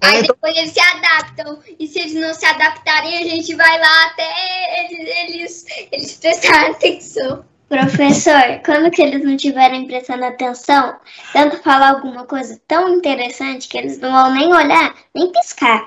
Aí 0.00 0.22
depois 0.22 0.56
eles 0.56 0.72
se 0.72 0.80
adaptam. 0.80 1.58
E 1.78 1.86
se 1.86 1.98
eles 1.98 2.14
não 2.14 2.32
se 2.32 2.46
adaptarem, 2.46 3.18
a 3.18 3.22
gente 3.22 3.54
vai 3.54 3.78
lá 3.78 4.06
até 4.06 4.84
eles, 4.90 5.08
eles, 5.28 5.64
eles 5.92 6.12
prestarem 6.14 6.70
atenção. 6.72 7.44
Professor, 7.78 8.60
quando 8.64 8.90
que 8.90 9.02
eles 9.02 9.24
não 9.24 9.34
estiverem 9.34 9.86
prestando 9.86 10.24
atenção, 10.24 10.94
tenta 11.32 11.56
falar 11.58 11.90
alguma 11.90 12.24
coisa 12.24 12.60
tão 12.68 12.88
interessante 12.88 13.68
que 13.68 13.76
eles 13.76 13.98
não 13.98 14.12
vão 14.12 14.32
nem 14.32 14.46
olhar, 14.54 14.94
nem 15.14 15.32
piscar. 15.32 15.84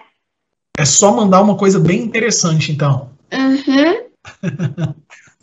É 0.77 0.83
só 0.83 1.13
mandar 1.13 1.41
uma 1.41 1.55
coisa 1.55 1.79
bem 1.79 2.01
interessante, 2.01 2.71
então. 2.73 3.09
Uhum. 3.33 4.03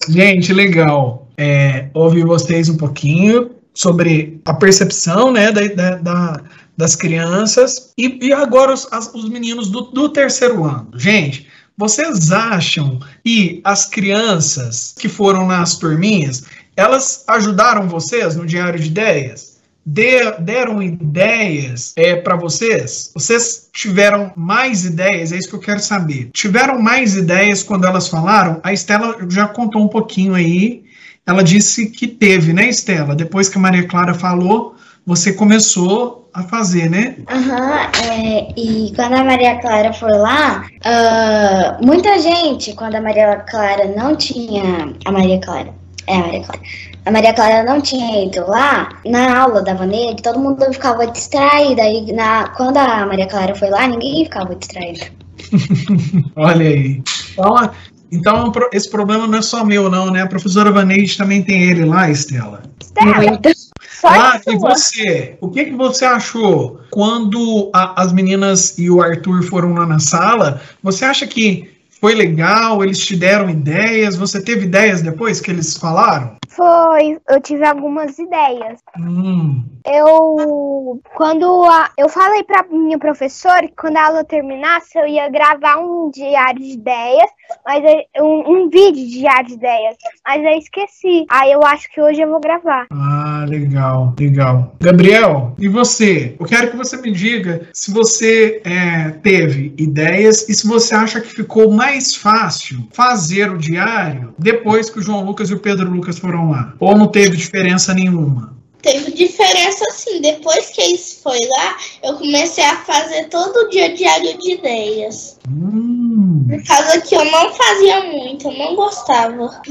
Gente, 0.09 0.53
legal. 0.53 1.29
É, 1.39 1.89
ouvir 1.95 2.25
vocês 2.27 2.69
um 2.69 2.77
pouquinho 2.77 3.53
sobre 3.73 4.41
a 4.45 4.53
percepção 4.53 5.33
né, 5.33 5.51
da, 5.51 5.67
da- 5.69 5.97
da- 5.97 6.41
das 6.77 6.95
crianças 6.95 7.93
e, 7.97 8.19
e 8.27 8.33
agora 8.33 8.75
os, 8.75 8.87
as- 8.93 9.13
os 9.15 9.29
meninos 9.29 9.71
do, 9.71 9.83
do 9.83 10.09
terceiro 10.11 10.65
ano. 10.65 10.91
Gente, 10.97 11.49
vocês 11.77 12.31
acham 12.31 13.01
que 13.25 13.61
as 13.65 13.87
crianças 13.87 14.95
que 14.99 15.09
foram 15.09 15.47
nas 15.47 15.77
turminhas, 15.77 16.45
elas 16.77 17.25
ajudaram 17.27 17.89
vocês 17.89 18.37
no 18.37 18.47
diário 18.47 18.79
de 18.79 18.87
ideias? 18.87 19.55
De- 19.87 20.33
deram 20.41 20.83
ideias 20.83 21.93
é, 21.97 22.17
para 22.17 22.37
vocês? 22.37 23.11
Vocês 23.13 23.69
tiveram 23.73 24.33
mais 24.35 24.85
ideias? 24.85 25.33
É 25.33 25.37
isso 25.37 25.49
que 25.49 25.57
eu 25.57 25.61
quero 25.61 25.81
saber. 25.81 26.31
Tiveram 26.33 26.81
mais 26.81 27.17
ideias 27.17 27.63
quando 27.63 27.87
elas 27.87 28.09
falaram? 28.09 28.61
A 28.63 28.73
Estela 28.73 29.17
já 29.29 29.47
contou 29.47 29.83
um 29.83 29.89
pouquinho 29.89 30.35
aí. 30.35 30.85
Ela 31.27 31.43
disse 31.43 31.87
que 31.87 32.07
teve, 32.07 32.53
né, 32.53 32.69
Estela? 32.69 33.15
Depois 33.15 33.49
que 33.49 33.59
a 33.59 33.61
Maria 33.61 33.87
Clara 33.87 34.15
falou, 34.15 34.74
você 35.07 35.33
começou 35.33 36.29
a 36.33 36.43
fazer, 36.43 36.91
né? 36.91 37.17
Aham, 37.31 37.91
é, 38.03 38.49
e 38.57 38.93
quando 38.97 39.15
a 39.15 39.25
Maria 39.25 39.61
Clara 39.61 39.93
foi 39.93 40.13
lá, 40.13 40.67
ah, 40.85 41.79
muita 41.83 42.19
gente, 42.19 42.73
quando 42.75 42.97
a 42.97 43.01
Maria 43.01 43.37
Clara 43.49 43.87
não 43.97 44.17
tinha. 44.17 44.93
A 45.05 45.13
Maria 45.13 45.41
Clara. 45.41 45.73
É, 46.07 46.17
a 46.17 46.21
Maria 46.21 46.43
Clara. 46.43 46.61
A 47.07 47.11
Maria 47.11 47.35
Clara 47.35 47.63
não 47.65 47.81
tinha 47.81 48.25
ido 48.25 48.47
lá, 48.49 48.89
na 49.05 49.39
aula 49.39 49.63
da 49.63 49.75
Vanessa, 49.75 50.17
todo 50.23 50.41
mundo 50.41 50.65
ficava 50.73 51.07
distraído. 51.07 51.81
Aí, 51.81 52.11
na, 52.13 52.49
quando 52.49 52.79
a 52.79 53.05
Maria 53.05 53.27
Clara 53.27 53.55
foi 53.55 53.69
lá, 53.69 53.87
ninguém 53.87 54.25
ficava 54.25 54.55
distraído. 54.55 55.07
Olha 56.35 56.67
aí. 56.67 57.03
Então, 57.33 57.71
então 58.11 58.53
esse 58.73 58.91
problema 58.91 59.27
não 59.27 59.39
é 59.39 59.43
só 59.43 59.65
meu, 59.65 59.91
não, 59.91 60.11
né? 60.11 60.23
A 60.23 60.27
professora 60.27 60.73
Vaneide 60.73 61.17
também 61.17 61.43
tem 61.43 61.63
ele 61.63 61.85
lá, 61.85 62.11
Estela. 62.11 62.63
Muito. 63.03 63.51
Só 63.57 63.64
Ah, 64.07 64.41
e 64.47 64.57
você? 64.59 65.37
O 65.41 65.49
que, 65.51 65.65
que 65.67 65.73
você 65.73 66.05
achou 66.05 66.81
quando 66.91 67.71
a- 67.75 68.03
as 68.03 68.13
meninas 68.13 68.77
e 68.79 68.91
o 68.91 69.01
Arthur 69.03 69.43
foram 69.43 69.75
lá 69.75 69.87
na 69.87 69.99
sala? 69.99 70.61
Você 70.83 71.05
acha 71.05 71.27
que 71.27 71.71
foi 72.01 72.15
legal? 72.15 72.83
Eles 72.85 72.99
te 72.99 73.17
deram 73.17 73.49
ideias? 73.49 74.17
Você 74.17 74.41
teve 74.43 74.65
ideias 74.67 75.01
depois 75.03 75.41
que 75.41 75.51
eles 75.51 75.77
falaram? 75.77 76.37
Foi, 76.55 77.19
eu 77.29 77.41
tive 77.41 77.65
algumas 77.65 78.19
ideias. 78.19 78.81
Hum, 78.99 79.65
Eu, 79.87 80.99
quando 81.15 81.65
a- 81.65 81.91
eu 81.99 82.09
falei 82.09 82.43
pra 82.43 82.65
minha 82.71 82.99
professora 82.99 83.69
que 83.69 83.75
quando 83.77 83.99
a 83.99 84.07
aula 84.07 84.25
terminasse 84.25 84.97
eu 84.99 85.07
ia 85.07 85.29
gravar 85.29 85.77
um 85.77 86.11
diário 86.11 86.59
de 86.61 86.73
ideias, 86.73 87.29
mas 87.67 87.85
eu- 87.85 88.25
um, 88.25 88.53
um 88.65 88.71
vídeo 88.71 88.95
de 89.05 89.11
diário 89.19 89.49
de 89.49 89.55
ideias, 89.55 89.97
mas 90.27 90.43
eu 90.43 90.51
esqueci. 90.59 91.27
Aí 91.31 91.53
eu 91.53 91.63
acho 91.65 91.91
que 91.93 92.01
hoje 92.01 92.21
eu 92.23 92.31
vou 92.31 92.41
gravar. 92.41 92.87
ah, 92.91 93.45
legal, 93.47 94.15
legal. 94.19 94.75
Gabriel, 94.81 95.55
e 95.59 95.69
você? 95.69 96.35
Eu 96.41 96.47
quero 96.47 96.71
que 96.71 96.77
você 96.79 96.97
me 96.97 97.11
diga 97.11 97.69
se 97.75 97.93
você 97.93 98.63
é, 98.65 99.11
teve 99.11 99.75
ideias 99.77 100.49
e 100.49 100.55
se 100.55 100.67
você 100.67 100.95
acha 100.95 101.21
que 101.21 101.29
ficou 101.29 101.71
mais 101.71 102.15
fácil 102.15 102.79
fazer 102.93 103.51
o 103.51 103.59
diário 103.59 104.35
depois 104.39 104.89
que 104.89 104.99
o 104.99 105.03
João 105.03 105.25
Lucas 105.25 105.51
e 105.51 105.55
o 105.55 105.61
Pedro 105.61 105.91
Lucas 105.91 106.19
foram 106.19 106.44
lá. 106.51 106.75
Ou 106.81 106.97
não 106.97 107.07
teve 107.07 107.37
diferença 107.37 107.95
nenhuma? 107.95 108.55
Teve 108.83 109.13
diferença 109.13 109.83
assim, 109.89 110.21
depois 110.21 110.69
que 110.71 110.81
eles 110.83 111.21
foi 111.23 111.39
lá, 111.41 111.77
eu 112.03 112.15
comecei 112.19 112.65
a 112.65 112.77
fazer 112.77 113.29
todo 113.31 113.71
dia 113.71 113.95
diário 113.95 114.37
de 114.39 114.53
ideias. 114.53 115.39
Hum. 115.49 116.45
Por 116.49 116.63
causa 116.65 117.01
que 117.01 117.15
eu 117.15 117.25
não 117.25 117.53
fazia 117.55 118.05
muito, 118.05 118.49
eu 118.49 118.59
não 118.59 118.77
gostava. 118.77 119.63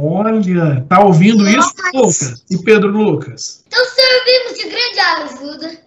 Olha, 0.00 0.86
tá 0.88 1.04
ouvindo 1.04 1.48
isso, 1.48 1.74
Lucas? 1.92 2.44
E 2.48 2.58
Pedro 2.58 2.90
Lucas? 2.90 3.64
Então 3.66 3.84
servimos 3.84 4.56
de 4.56 4.68
grande 4.68 5.00
ajuda. 5.00 5.80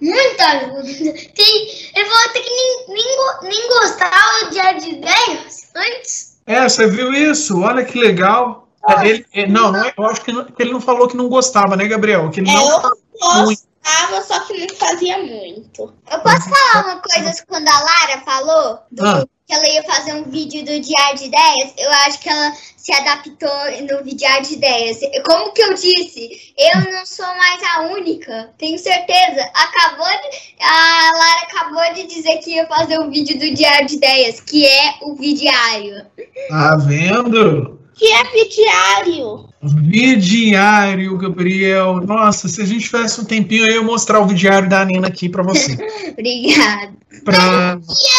Muita 0.00 0.46
ajuda. 0.46 1.12
Tem, 1.34 1.68
eu 1.96 2.06
vou 2.06 2.32
ter 2.32 2.40
que 2.40 2.50
nem, 2.50 2.84
nem, 2.88 3.50
nem 3.50 3.68
gostar 3.68 4.50
de 4.78 4.88
ideias 4.90 5.68
antes. 5.74 6.36
É, 6.46 6.68
você 6.68 6.86
viu 6.86 7.12
isso? 7.12 7.60
Olha 7.60 7.84
que 7.84 7.98
legal. 7.98 8.61
É, 8.88 9.06
ele- 9.06 9.26
é, 9.32 9.46
não, 9.46 9.70
não 9.72 9.84
é- 9.84 9.92
eu 9.96 10.04
acho 10.06 10.20
que, 10.22 10.32
não- 10.32 10.44
que 10.44 10.62
ele 10.62 10.72
não 10.72 10.80
falou 10.80 11.06
que 11.08 11.16
não 11.16 11.28
gostava, 11.28 11.76
né, 11.76 11.86
Gabriel? 11.86 12.30
Que 12.30 12.40
ele 12.40 12.50
É, 12.50 12.54
não 12.54 12.62
eu 12.68 13.44
gostava, 13.44 14.22
só 14.22 14.40
que 14.40 14.66
não 14.66 14.76
fazia 14.76 15.18
muito. 15.18 15.92
Eu 16.10 16.20
posso 16.20 16.48
falar 16.48 16.84
uma 16.86 17.00
coisa 17.00 17.44
quando 17.46 17.68
a 17.68 17.78
Lara 17.80 18.20
falou 18.24 18.78
do- 18.90 19.06
Ah. 19.06 19.24
que 19.46 19.54
ela 19.54 19.68
ia 19.68 19.82
fazer 19.82 20.14
um 20.14 20.24
vídeo 20.24 20.64
do 20.64 20.80
Diário 20.80 21.18
de 21.18 21.24
Ideias? 21.26 21.72
Eu 21.76 21.90
acho 22.06 22.18
que 22.20 22.28
ela 22.28 22.52
se 22.76 22.92
adaptou 22.92 23.50
no 23.82 24.02
Diário 24.16 24.46
de 24.46 24.54
Ideias. 24.54 24.98
Como 25.24 25.52
que 25.52 25.62
eu 25.62 25.74
disse? 25.74 26.52
Eu 26.56 26.92
não 26.92 27.04
sou 27.06 27.26
mais 27.26 27.60
a 27.76 27.80
única, 27.82 28.50
tenho 28.58 28.78
certeza. 28.78 29.42
Acabou 29.54 30.06
de, 30.06 30.64
a 30.64 31.12
Lara 31.14 31.42
acabou 31.42 31.94
de 31.94 32.06
dizer 32.06 32.38
que 32.38 32.54
ia 32.54 32.66
fazer 32.66 32.98
um 33.00 33.10
vídeo 33.10 33.38
do 33.38 33.54
Diário 33.54 33.86
de 33.86 33.94
Ideias, 33.96 34.40
que 34.40 34.66
é 34.66 34.94
o 35.02 35.14
Vidiário. 35.14 36.06
Tá 36.48 36.76
vendo? 36.76 37.78
Que 38.02 38.12
é 38.12 38.44
diário. 38.48 39.48
Vidiário, 39.62 41.16
Gabriel. 41.18 42.00
Nossa, 42.00 42.48
se 42.48 42.60
a 42.60 42.64
gente 42.66 42.86
tivesse 42.86 43.20
um 43.20 43.24
tempinho, 43.24 43.64
eu 43.64 43.74
ia 43.76 43.82
mostrar 43.82 44.18
o 44.18 44.26
vidiário 44.26 44.68
da 44.68 44.84
Nina 44.84 45.06
aqui 45.06 45.28
pra 45.28 45.44
você. 45.44 45.74
Obrigada. 46.10 46.94
Pra... 47.24 47.78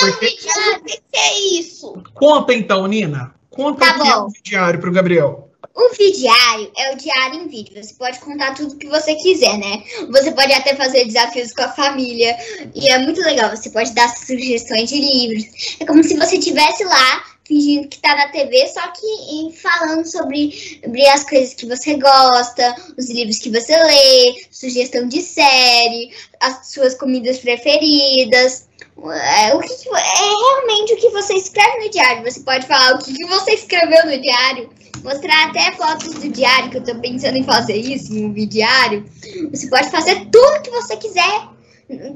Porque... 0.09 0.25
O 0.25 0.85
que 0.85 1.01
é 1.13 1.59
isso? 1.59 2.01
Conta 2.13 2.53
então, 2.53 2.87
Nina. 2.87 3.35
Conta 3.49 3.85
Tá 3.85 3.91
o 3.91 4.01
que 4.01 4.07
é 4.07 4.13
bom. 4.15 4.21
o 4.21 4.29
vidiário 4.29 4.79
pro 4.79 4.89
Gabriel. 4.89 5.49
O 5.75 5.89
Vidiário 5.89 6.71
é 6.77 6.93
o 6.93 6.97
diário 6.97 7.41
em 7.41 7.47
vídeo. 7.47 7.83
Você 7.83 7.95
pode 7.95 8.19
contar 8.19 8.53
tudo 8.53 8.77
que 8.77 8.87
você 8.87 9.15
quiser, 9.15 9.57
né? 9.57 9.83
Você 10.11 10.31
pode 10.31 10.53
até 10.53 10.75
fazer 10.75 11.03
desafios 11.03 11.51
com 11.51 11.63
a 11.63 11.69
família. 11.69 12.37
E 12.75 12.87
é 12.89 12.99
muito 12.99 13.19
legal. 13.21 13.49
Você 13.49 13.69
pode 13.71 13.91
dar 13.93 14.07
sugestões 14.07 14.89
de 14.89 14.99
livros. 15.01 15.75
É 15.79 15.85
como 15.85 16.03
se 16.03 16.15
você 16.15 16.37
estivesse 16.37 16.83
lá, 16.85 17.23
fingindo 17.45 17.87
que 17.87 17.99
tá 17.99 18.15
na 18.15 18.29
TV, 18.29 18.67
só 18.67 18.87
que 18.91 19.05
em- 19.05 19.51
falando 19.51 20.05
sobre, 20.05 20.79
sobre 20.83 21.07
as 21.07 21.23
coisas 21.23 21.53
que 21.53 21.65
você 21.65 21.95
gosta, 21.95 22.75
os 22.97 23.09
livros 23.09 23.39
que 23.39 23.49
você 23.49 23.75
lê, 23.75 24.45
sugestão 24.49 25.07
de 25.07 25.21
série, 25.21 26.11
as 26.39 26.67
suas 26.67 26.95
comidas 26.95 27.39
preferidas. 27.39 28.67
É, 28.97 29.53
o 29.55 29.59
que 29.59 29.89
é 29.89 30.25
realmente 30.25 30.93
o 30.93 30.97
que 30.97 31.09
você 31.09 31.33
escreve 31.33 31.85
no 31.85 31.89
diário. 31.89 32.23
Você 32.23 32.39
pode 32.41 32.65
falar 32.67 32.95
o 32.95 32.99
que, 32.99 33.13
que 33.13 33.25
você 33.25 33.53
escreveu 33.53 34.05
no 34.05 34.21
diário 34.21 34.69
mostrar 35.03 35.49
até 35.49 35.71
fotos 35.73 36.13
do 36.13 36.29
diário, 36.29 36.71
que 36.71 36.77
eu 36.77 36.83
tô 36.83 36.95
pensando 36.95 37.37
em 37.37 37.43
fazer 37.43 37.75
isso, 37.75 38.13
um 38.13 38.33
diário. 38.33 39.05
Você 39.51 39.67
pode 39.67 39.89
fazer 39.89 40.27
tudo 40.31 40.61
que 40.63 40.71
você 40.71 40.95
quiser, 40.95 41.49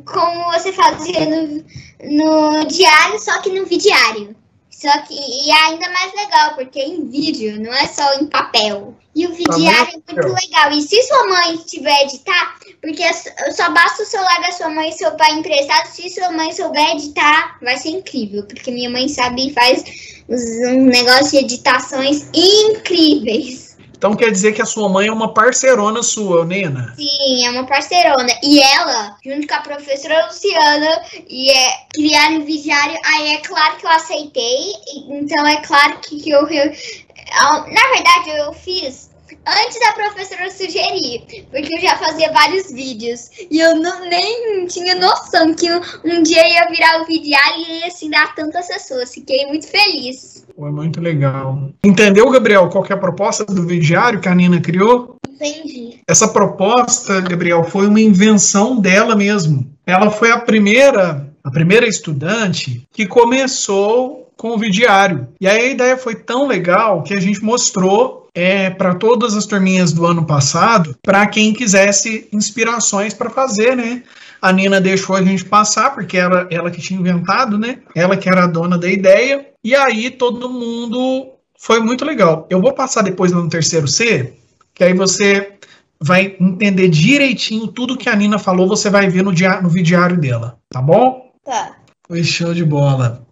como 0.06 0.52
você 0.52 0.72
fazia 0.72 1.26
no, 1.26 1.66
no 2.04 2.66
diário, 2.66 3.20
só 3.20 3.42
que 3.42 3.50
no 3.50 3.66
vidiário. 3.66 4.36
Só 4.80 4.96
que 5.02 5.16
e 5.16 5.50
é 5.50 5.56
ainda 5.66 5.90
mais 5.90 6.14
legal, 6.14 6.54
porque 6.54 6.80
é 6.80 6.88
em 6.88 7.10
vídeo, 7.10 7.60
não 7.60 7.74
é 7.74 7.88
só 7.88 8.14
em 8.20 8.28
papel. 8.28 8.94
E 9.16 9.26
o 9.26 9.34
vidiário 9.34 10.04
é 10.08 10.14
muito 10.14 10.36
legal. 10.40 10.72
E 10.72 10.82
se 10.84 11.02
sua 11.02 11.26
mãe 11.28 11.58
tiver 11.66 12.04
editar, 12.04 12.60
porque 12.80 13.02
é 13.02 13.12
só- 13.12 13.72
basta 13.72 14.04
o 14.04 14.06
celular 14.06 14.40
da 14.40 14.52
sua 14.52 14.70
mãe 14.70 14.90
e 14.90 14.94
seu 14.94 15.10
pai 15.14 15.32
emprestado, 15.34 15.88
se 15.88 16.08
sua 16.12 16.30
mãe 16.32 16.52
souber 16.52 16.92
editar, 16.92 17.58
vai 17.60 17.76
ser 17.76 17.90
incrível. 17.90 18.44
Porque 18.44 18.70
minha 18.70 18.92
mãe 18.92 19.08
sabe 19.10 19.48
e 19.48 19.54
faz 19.54 19.84
um 20.30 20.86
negócio 20.86 21.32
de 21.32 21.38
editações 21.38 22.28
incríveis. 22.32 23.67
Então 23.98 24.16
quer 24.16 24.32
dizer 24.32 24.54
que 24.54 24.62
a 24.62 24.66
sua 24.66 24.88
mãe 24.88 25.08
é 25.08 25.12
uma 25.12 25.34
parceirona 25.34 26.04
sua, 26.04 26.46
Nina. 26.46 26.94
Sim, 26.96 27.46
é 27.46 27.50
uma 27.50 27.66
parceirona. 27.66 28.30
E 28.44 28.62
ela, 28.62 29.18
junto 29.26 29.48
com 29.48 29.56
a 29.56 29.62
professora 29.62 30.28
Luciana, 30.28 31.02
e 31.28 31.50
é, 31.50 31.74
criaram 31.94 32.38
o 32.38 32.46
vigiário. 32.46 32.98
Aí 33.04 33.34
é 33.34 33.38
claro 33.38 33.76
que 33.78 33.86
eu 33.86 33.90
aceitei. 33.90 34.72
Então 35.10 35.46
é 35.48 35.58
claro 35.58 35.98
que, 36.00 36.22
que 36.22 36.30
eu, 36.30 36.44
Na 36.44 37.92
verdade, 37.92 38.30
eu 38.38 38.54
fiz 38.54 39.07
antes 39.46 39.80
da 39.80 39.94
professora 39.94 40.50
sugerir. 40.50 41.46
Porque 41.52 41.74
eu 41.76 41.82
já 41.82 41.98
fazia 41.98 42.32
vários 42.32 42.72
vídeos. 42.72 43.30
E 43.50 43.60
eu 43.60 43.76
não, 43.76 44.08
nem 44.10 44.66
tinha 44.68 44.96
noção 44.96 45.54
que 45.54 45.72
um, 45.72 45.82
um 46.06 46.24
dia 46.24 46.48
ia 46.48 46.68
virar 46.70 47.02
o 47.02 47.06
vigiário 47.06 47.66
e 47.68 47.80
ia 47.80 47.88
assim 47.88 48.10
dar 48.10 48.34
tantas 48.36 48.68
pessoas. 48.68 49.14
Fiquei 49.14 49.46
muito 49.48 49.68
feliz. 49.68 50.46
Foi 50.56 50.72
muito 50.72 51.00
legal. 51.00 51.70
Entendeu, 51.84 52.30
Gabriel, 52.30 52.70
qual 52.70 52.84
que 52.84 52.92
é 52.92 52.96
a 52.96 53.00
proposta 53.00 53.46
do 53.46 53.64
vidiário 53.64 54.20
que 54.20 54.28
a 54.28 54.36
Nina 54.36 54.60
criou? 54.60 55.18
Entendi. 55.30 56.00
Essa 56.08 56.28
proposta, 56.28 57.22
Gabriel, 57.22 57.64
foi 57.64 57.88
uma 57.88 58.02
invenção 58.02 58.80
dela 58.80 59.16
mesmo. 59.16 59.70
ela 59.86 60.10
foi 60.10 60.32
a 60.32 60.40
primeira, 60.40 61.28
a 61.44 61.52
primeira 61.52 61.88
estudante 61.88 62.88
que 62.92 63.06
começou 63.06 64.32
com 64.36 64.56
o 64.56 64.70
diário. 64.70 65.28
E 65.42 65.48
aí 65.48 65.62
a 65.62 65.72
ideia 65.72 65.98
foi 65.98 66.16
tão 66.16 66.48
legal 66.48 67.04
que 67.04 67.14
a 67.14 67.20
gente 67.20 67.44
mostrou 67.44 68.27
é, 68.38 68.70
para 68.70 68.94
todas 68.94 69.36
as 69.36 69.48
turminhas 69.48 69.92
do 69.92 70.06
ano 70.06 70.24
passado, 70.24 70.96
para 71.02 71.26
quem 71.26 71.52
quisesse 71.52 72.30
inspirações 72.32 73.12
para 73.12 73.32
fazer, 73.32 73.76
né? 73.76 74.04
A 74.40 74.54
Nina 74.54 74.80
deixou 74.80 75.16
a 75.16 75.24
gente 75.24 75.44
passar, 75.44 75.96
porque 75.96 76.18
era 76.18 76.48
ela 76.52 76.70
que 76.70 76.80
tinha 76.80 77.00
inventado, 77.00 77.58
né? 77.58 77.80
Ela 77.96 78.16
que 78.16 78.30
era 78.30 78.44
a 78.44 78.48
dona 78.48 78.78
da 78.78 78.88
ideia. 78.88 79.48
E 79.64 79.74
aí 79.74 80.12
todo 80.12 80.52
mundo 80.52 81.32
foi 81.58 81.80
muito 81.80 82.06
legal. 82.06 82.46
Eu 82.48 82.62
vou 82.62 82.74
passar 82.74 83.02
depois 83.02 83.32
no 83.32 83.50
terceiro 83.50 83.88
C, 83.88 84.36
que 84.72 84.84
aí 84.84 84.94
você 84.94 85.54
vai 86.00 86.36
entender 86.40 86.90
direitinho 86.90 87.66
tudo 87.66 87.98
que 87.98 88.08
a 88.08 88.16
Nina 88.16 88.38
falou, 88.38 88.68
você 88.68 88.88
vai 88.88 89.10
ver 89.10 89.24
no, 89.24 89.34
dia, 89.34 89.60
no 89.64 89.70
diário 89.82 90.16
dela, 90.16 90.60
tá 90.70 90.80
bom? 90.80 91.32
Tá. 91.44 91.76
Foi 92.08 92.24
show 92.24 92.54
de 92.54 92.64
bola. 92.64 93.26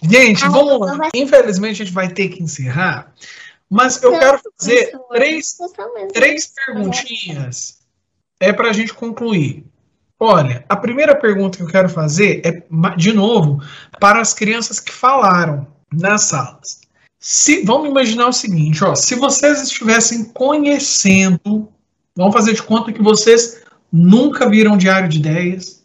Gente, 0.00 0.46
vamos 0.46 0.78
lá. 0.78 1.08
Infelizmente 1.12 1.82
a 1.82 1.84
gente 1.84 1.94
vai 1.94 2.08
ter 2.08 2.28
que 2.28 2.40
encerrar, 2.40 3.12
mas 3.72 4.02
eu 4.02 4.12
Não, 4.12 4.18
quero 4.18 4.38
fazer 4.58 4.92
três, 5.14 5.56
três 6.12 6.52
perguntinhas 6.54 7.78
é 8.38 8.52
para 8.52 8.68
a 8.68 8.72
gente 8.72 8.92
concluir. 8.92 9.64
Olha, 10.20 10.62
a 10.68 10.76
primeira 10.76 11.14
pergunta 11.14 11.56
que 11.56 11.62
eu 11.62 11.68
quero 11.68 11.88
fazer 11.88 12.42
é, 12.44 12.62
de 12.96 13.14
novo, 13.14 13.62
para 13.98 14.20
as 14.20 14.34
crianças 14.34 14.78
que 14.78 14.92
falaram 14.92 15.66
nas 15.90 16.24
salas. 16.24 16.82
Se, 17.18 17.64
vamos 17.64 17.88
imaginar 17.88 18.28
o 18.28 18.32
seguinte, 18.32 18.84
ó, 18.84 18.94
se 18.94 19.14
vocês 19.14 19.62
estivessem 19.62 20.24
conhecendo, 20.24 21.72
vamos 22.14 22.34
fazer 22.34 22.52
de 22.52 22.62
conta 22.62 22.92
que 22.92 23.02
vocês 23.02 23.62
nunca 23.90 24.50
viram 24.50 24.76
Diário 24.76 25.08
de 25.08 25.16
Ideias, 25.16 25.82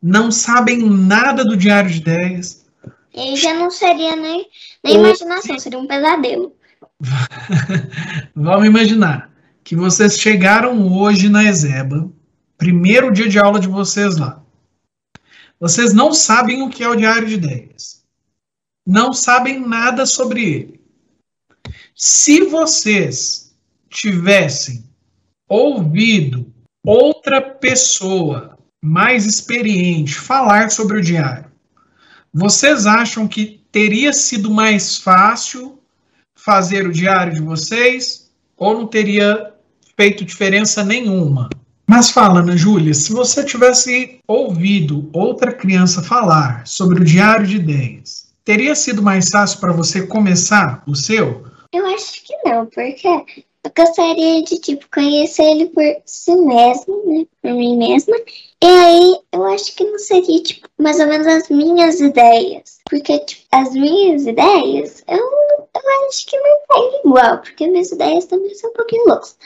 não 0.00 0.30
sabem 0.30 0.78
nada 0.88 1.44
do 1.44 1.56
Diário 1.56 1.90
de 1.90 1.98
Ideias, 1.98 2.64
E 3.12 3.34
já 3.34 3.54
não 3.54 3.72
seria 3.72 4.14
nem, 4.14 4.46
nem 4.84 4.94
imaginação, 4.94 5.58
seria 5.58 5.80
um 5.80 5.86
pesadelo. 5.88 6.53
Vamos 8.34 8.66
imaginar 8.66 9.32
que 9.62 9.74
vocês 9.74 10.18
chegaram 10.18 10.92
hoje 10.92 11.28
na 11.28 11.44
Ezeba, 11.44 12.10
primeiro 12.56 13.12
dia 13.12 13.28
de 13.28 13.38
aula 13.38 13.58
de 13.58 13.68
vocês 13.68 14.16
lá. 14.16 14.42
Vocês 15.58 15.92
não 15.92 16.12
sabem 16.12 16.62
o 16.62 16.68
que 16.68 16.82
é 16.82 16.88
o 16.88 16.96
Diário 16.96 17.26
de 17.26 17.34
Ideias. 17.34 18.04
Não 18.86 19.12
sabem 19.12 19.58
nada 19.58 20.04
sobre 20.04 20.44
ele. 20.44 20.80
Se 21.94 22.44
vocês 22.44 23.56
tivessem 23.88 24.84
ouvido 25.48 26.52
outra 26.84 27.40
pessoa 27.40 28.58
mais 28.82 29.24
experiente 29.24 30.14
falar 30.14 30.70
sobre 30.70 30.98
o 30.98 31.02
diário, 31.02 31.50
vocês 32.32 32.84
acham 32.84 33.26
que 33.26 33.64
teria 33.72 34.12
sido 34.12 34.50
mais 34.50 34.98
fácil 34.98 35.80
fazer 36.44 36.86
o 36.86 36.92
diário 36.92 37.32
de 37.32 37.40
vocês 37.40 38.30
ou 38.56 38.74
não 38.74 38.86
teria 38.86 39.52
feito 39.96 40.24
diferença 40.24 40.84
nenhuma. 40.84 41.48
Mas 41.86 42.10
fala, 42.10 42.40
Ana 42.40 42.56
Júlia, 42.56 42.94
se 42.94 43.12
você 43.12 43.44
tivesse 43.44 44.20
ouvido 44.26 45.08
outra 45.12 45.52
criança 45.52 46.02
falar 46.02 46.66
sobre 46.66 47.00
o 47.00 47.04
diário 47.04 47.46
de 47.46 47.56
ideias, 47.56 48.26
teria 48.44 48.74
sido 48.74 49.02
mais 49.02 49.28
fácil 49.28 49.60
para 49.60 49.72
você 49.72 50.06
começar 50.06 50.82
o 50.86 50.94
seu? 50.94 51.44
Eu 51.72 51.86
acho 51.86 52.22
que 52.24 52.34
não, 52.44 52.66
porque 52.66 53.08
eu 53.08 53.72
gostaria 53.76 54.42
de, 54.42 54.58
tipo, 54.58 54.86
conhecer 54.92 55.42
ele 55.42 55.66
por 55.66 55.82
si 56.04 56.36
mesmo, 56.36 57.02
né? 57.06 57.26
Por 57.42 57.52
mim 57.52 57.76
mesma. 57.76 58.16
E 58.62 58.66
aí, 58.66 59.16
eu 59.32 59.44
acho 59.46 59.74
que 59.74 59.84
não 59.84 59.98
seria, 59.98 60.42
tipo, 60.42 60.68
mais 60.78 61.00
ou 61.00 61.06
menos 61.06 61.26
as 61.26 61.48
minhas 61.48 62.00
ideias. 62.00 62.78
Porque, 62.88 63.18
tipo, 63.20 63.42
as 63.52 63.72
minhas 63.72 64.26
ideias, 64.26 65.02
eu, 65.08 65.30
eu 65.84 66.08
acho 66.08 66.26
que 66.26 66.36
não 66.38 66.46
é 66.46 67.00
igual, 67.04 67.38
porque 67.38 67.66
minhas 67.66 67.92
ideias 67.92 68.26
também 68.26 68.54
são 68.54 68.70
um 68.70 68.74
pouquinho 68.74 69.04
loucas. 69.06 69.36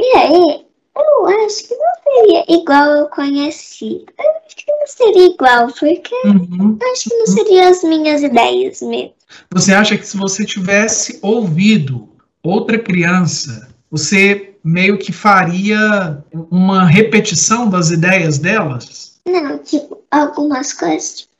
E 0.00 0.16
aí, 0.16 0.66
eu 0.96 1.26
acho 1.44 1.68
que 1.68 1.74
não 1.74 2.02
seria 2.02 2.44
igual 2.48 2.86
eu 2.90 3.08
conheci. 3.08 4.04
Eu 4.18 4.30
acho 4.46 4.56
que 4.56 4.64
não 4.72 4.86
seria 4.86 5.26
igual, 5.26 5.66
porque 5.78 6.14
Uhum. 6.24 6.78
eu 6.80 6.92
acho 6.92 7.10
que 7.10 7.16
não 7.16 7.26
seriam 7.26 7.68
as 7.68 7.82
minhas 7.82 8.22
ideias 8.22 8.80
mesmo. 8.82 9.14
Você 9.52 9.72
acha 9.72 9.96
que 9.96 10.06
se 10.06 10.16
você 10.16 10.44
tivesse 10.44 11.18
ouvido 11.22 12.08
outra 12.42 12.78
criança, 12.78 13.68
você 13.90 14.54
meio 14.62 14.98
que 14.98 15.12
faria 15.12 16.24
uma 16.50 16.84
repetição 16.84 17.68
das 17.68 17.90
ideias 17.90 18.38
delas? 18.38 19.20
Não, 19.26 19.58
tipo, 19.58 20.02
algumas 20.10 20.72
coisas. 20.72 21.16
Tipo, 21.20 21.33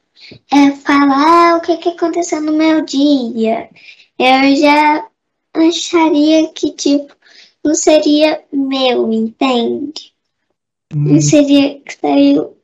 é 0.53 0.71
falar 0.73 1.57
o 1.57 1.61
que, 1.61 1.77
que 1.77 1.89
aconteceu 1.91 2.41
no 2.41 2.53
meu 2.53 2.85
dia. 2.85 3.69
Eu 4.19 4.57
já 4.57 5.07
acharia 5.55 6.49
que, 6.53 6.73
tipo, 6.73 7.15
não 7.65 7.75
seria 7.75 8.43
meu, 8.53 9.13
entende? 9.13 10.13
Hum, 10.95 11.15
Não 11.15 11.21
seria 11.21 11.81
que 11.81 11.97
saiu, 12.01 12.57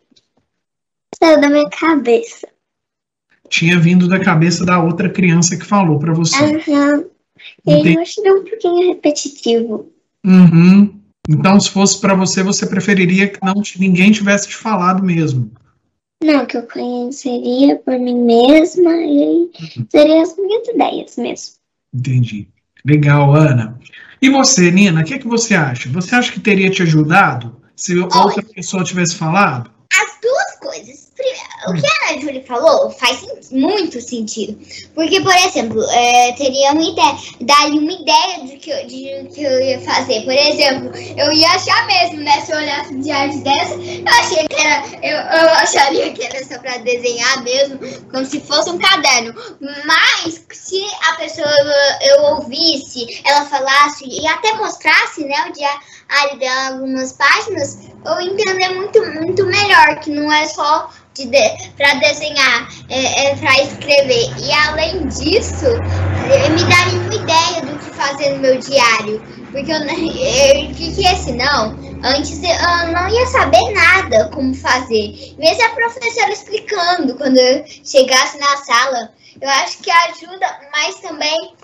saiu 1.23 1.41
da 1.41 1.49
minha 1.49 1.69
cabeça. 1.71 2.49
tinha 3.49 3.79
vindo 3.79 4.07
da 4.09 4.21
cabeça 4.21 4.65
da 4.65 4.83
outra 4.83 5.09
criança 5.11 5.57
que 5.57 5.65
falou 5.65 5.99
para 5.99 6.13
você. 6.13 6.37
Aham. 6.37 7.05
Entendi. 7.67 7.95
eu 7.95 8.03
acho 8.03 8.23
que 8.23 8.29
é 8.29 8.33
um 8.33 8.45
pouquinho 8.45 8.89
repetitivo. 8.89 9.91
Uhum. 10.25 11.01
Então, 11.29 11.59
se 11.59 11.71
fosse 11.71 12.01
para 12.01 12.15
você, 12.15 12.43
você 12.43 12.67
preferiria 12.67 13.29
que 13.29 13.39
não 13.43 13.63
ninguém 13.79 14.13
tivesse 14.13 14.49
te 14.49 14.57
falado 14.57 15.03
mesmo. 15.03 15.51
Não, 16.23 16.45
que 16.45 16.57
eu 16.57 16.63
conheceria 16.67 17.77
por 17.77 17.99
mim 17.99 18.25
mesma 18.25 18.93
e 18.93 19.23
aí 19.23 19.51
seria 19.89 20.23
as 20.23 20.37
minhas 20.37 20.69
ideias 20.69 21.17
mesmo. 21.17 21.55
Entendi. 21.95 22.49
Legal, 22.85 23.35
Ana. 23.35 23.79
E 24.21 24.29
você, 24.29 24.71
Nina, 24.71 25.01
o 25.01 25.05
que, 25.05 25.19
que 25.19 25.27
você 25.27 25.55
acha? 25.55 25.89
Você 25.89 26.15
acha 26.15 26.33
que 26.33 26.41
teria 26.41 26.71
te 26.71 26.83
ajudado 26.83 27.61
se 27.75 27.99
outra 27.99 28.43
pessoa 28.43 28.85
tivesse 28.85 29.17
falado? 29.17 29.71
As 29.93 30.21
duas 30.21 30.59
coisas. 30.61 31.11
Primeiro, 31.15 31.50
o 31.69 31.75
que 31.75 31.87
a 31.87 32.11
Ana 32.13 32.43
falou 32.47 32.91
faz 32.91 33.21
muito 33.51 34.01
sentido. 34.01 34.59
Porque, 34.95 35.21
por 35.21 35.35
exemplo, 35.35 35.83
é, 35.91 36.33
teria 36.33 36.73
uma 36.73 36.83
ideia, 36.83 37.17
daria 37.41 37.81
uma 37.81 37.93
ideia 37.93 38.45
de 38.45 38.57
que, 38.57 38.71
eu- 38.71 38.87
de 38.87 39.29
que 39.35 39.43
eu 39.43 39.61
ia 39.61 39.81
fazer. 39.81 40.23
Por 40.23 40.33
exemplo, 40.33 40.91
eu 41.17 41.33
ia 41.33 41.49
achar 41.51 41.87
mesmo, 41.87 42.19
né? 42.19 42.41
Se 42.41 42.53
eu 42.53 42.59
olhasse 42.59 42.95
de 42.95 43.43
dessa, 43.43 43.75
eu 43.75 44.05
achei 44.09 44.49
que 44.49 44.55
era. 44.61 44.83
Eu, 45.03 45.17
eu 45.17 45.49
acharia 45.55 46.13
que 46.13 46.23
era 46.25 46.45
só 46.45 46.59
pra 46.59 46.79
desenhar 46.79 47.43
mesmo, 47.43 47.79
como 48.11 48.25
se 48.25 48.41
fosse 48.41 48.71
um 48.71 48.79
caderno. 48.79 49.35
Mas 49.85 50.43
se 50.53 50.83
a 51.09 51.15
pessoa 51.15 51.51
eu 52.03 52.23
ouvisse, 52.37 53.21
ela 53.25 53.45
falasse 53.47 54.05
e 54.07 54.27
até 54.27 54.55
mostrasse, 54.55 55.25
né, 55.25 55.35
o 55.49 55.53
diário 55.53 56.39
dela 56.39 56.69
algumas 56.69 57.13
páginas, 57.13 57.79
eu 58.05 58.21
ia 58.21 58.31
entender 58.33 58.69
muito, 58.71 59.01
muito 59.21 59.47
melhor, 59.47 60.01
que 60.01 60.11
não 60.11 60.33
é 60.33 60.47
só 60.47 60.91
de, 61.27 61.71
para 61.77 61.95
desenhar, 61.95 62.69
é, 62.89 63.27
é 63.27 63.37
para 63.37 63.63
escrever. 63.63 64.31
E 64.39 64.53
além 64.53 65.07
disso, 65.09 65.67
eh, 66.31 66.49
me 66.51 66.65
daria 66.65 66.99
uma 66.99 67.15
ideia 67.15 67.63
do 67.63 67.79
que 67.79 67.97
fazer 67.97 68.31
no 68.31 68.39
meu 68.39 68.59
diário. 68.59 69.23
Porque 69.51 69.73
eu, 69.73 70.75
que, 70.75 70.95
que 70.95 71.07
é 71.07 71.17
senão, 71.17 71.77
antes 72.05 72.41
eu 72.43 72.93
não 72.93 73.09
ia 73.09 73.27
saber 73.27 73.73
nada 73.73 74.29
como 74.33 74.55
fazer. 74.55 75.35
Mesmo 75.39 75.65
a 75.65 75.71
professora 75.71 76.33
explicando 76.33 77.17
quando 77.17 77.37
eu 77.37 77.65
chegasse 77.67 78.39
na 78.39 78.57
sala, 78.59 79.13
eu 79.41 79.49
acho 79.49 79.79
que 79.79 79.91
ajuda, 79.91 80.47
mas 80.73 80.97
também 81.01 81.55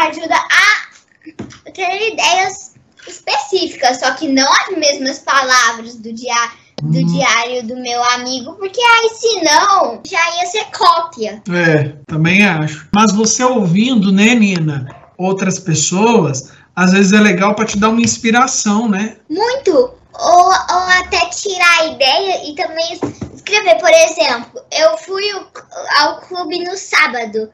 ajuda 0.00 0.34
a 0.34 1.70
ter 1.70 2.12
ideias 2.12 2.74
específicas, 3.06 4.00
só 4.00 4.12
que 4.12 4.28
não 4.28 4.50
as 4.50 4.76
mesmas 4.76 5.18
palavras 5.18 5.96
do 5.96 6.12
diário 6.12 6.63
do 6.84 6.98
Hum. 6.98 7.06
diário 7.06 7.66
do 7.66 7.76
meu 7.76 8.02
amigo, 8.14 8.52
porque 8.54 8.80
aí 8.80 9.10
senão 9.14 10.00
já 10.06 10.36
ia 10.36 10.46
ser 10.46 10.64
cópia. 10.76 11.42
É, 11.50 11.92
também 12.06 12.44
acho. 12.44 12.88
Mas 12.94 13.12
você 13.12 13.42
ouvindo, 13.44 14.12
né, 14.12 14.34
Nina, 14.34 14.88
outras 15.16 15.58
pessoas, 15.58 16.52
às 16.76 16.92
vezes 16.92 17.12
é 17.12 17.20
legal 17.20 17.54
para 17.54 17.64
te 17.64 17.78
dar 17.78 17.88
uma 17.90 18.00
inspiração, 18.02 18.88
né? 18.88 19.16
Muito. 19.28 19.90
Ou, 20.16 20.44
ou 20.46 20.52
até 21.00 21.26
tirar 21.26 21.80
a 21.80 21.86
ideia 21.86 22.48
e 22.50 22.54
também 22.54 23.00
escrever. 23.44 23.78
Por 23.78 23.90
exemplo, 23.90 24.60
eu 24.72 24.96
fui 24.98 25.22
ao 26.00 26.20
clube 26.20 26.64
no 26.64 26.76
sábado. 26.76 27.50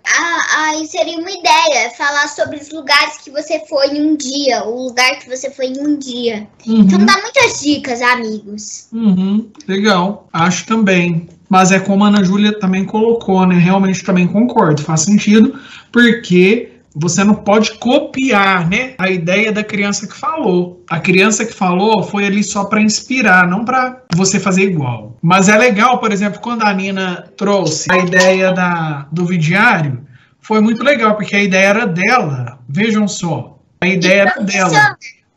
Aí 0.56 0.86
seria 0.86 1.18
uma 1.18 1.30
ideia 1.30 1.90
falar 1.96 2.28
sobre 2.28 2.56
os 2.58 2.70
lugares 2.70 3.18
que 3.18 3.30
você 3.30 3.60
foi 3.68 3.88
em 3.88 4.02
um 4.12 4.16
dia, 4.16 4.64
o 4.64 4.86
lugar 4.86 5.18
que 5.18 5.28
você 5.28 5.50
foi 5.50 5.66
em 5.66 5.80
um 5.80 5.98
dia. 5.98 6.46
Então 6.66 6.98
Uhum, 6.98 7.06
dá 7.06 7.20
muitas 7.20 7.60
dicas, 7.60 8.00
amigos. 8.00 8.88
uhum, 8.92 9.50
legal. 9.66 10.28
Acho 10.32 10.66
também. 10.66 11.28
Mas 11.48 11.72
é 11.72 11.80
como 11.80 12.04
a 12.04 12.08
Ana 12.08 12.22
Júlia 12.22 12.56
também 12.60 12.84
colocou, 12.84 13.44
né? 13.44 13.56
Realmente 13.56 14.04
também 14.04 14.26
concordo, 14.28 14.82
faz 14.82 15.00
sentido, 15.00 15.58
porque 15.90 16.69
você 16.94 17.22
não 17.22 17.34
pode 17.34 17.74
copiar, 17.74 18.68
né, 18.68 18.94
a 18.98 19.10
ideia 19.10 19.52
da 19.52 19.62
criança 19.62 20.06
que 20.06 20.16
falou. 20.16 20.84
A 20.88 20.98
criança 20.98 21.44
que 21.44 21.54
falou 21.54 22.02
foi 22.02 22.26
ali 22.26 22.42
só 22.42 22.64
para 22.64 22.80
inspirar, 22.80 23.46
não 23.46 23.64
para 23.64 24.02
você 24.14 24.40
fazer 24.40 24.62
igual. 24.62 25.16
Mas 25.22 25.48
é 25.48 25.56
legal, 25.56 25.98
por 25.98 26.12
exemplo, 26.12 26.40
quando 26.40 26.62
a 26.62 26.72
Nina 26.72 27.30
trouxe 27.36 27.90
a 27.92 27.98
ideia 27.98 28.52
da, 28.52 29.06
do 29.12 29.24
vidiário, 29.24 30.04
foi 30.40 30.60
muito 30.60 30.82
legal, 30.82 31.14
porque 31.16 31.36
a 31.36 31.42
ideia 31.42 31.66
era 31.68 31.86
dela. 31.86 32.58
Vejam 32.68 33.06
só, 33.06 33.58
a 33.80 33.86
ideia 33.86 34.22
era 34.22 34.42
dela. 34.42 34.96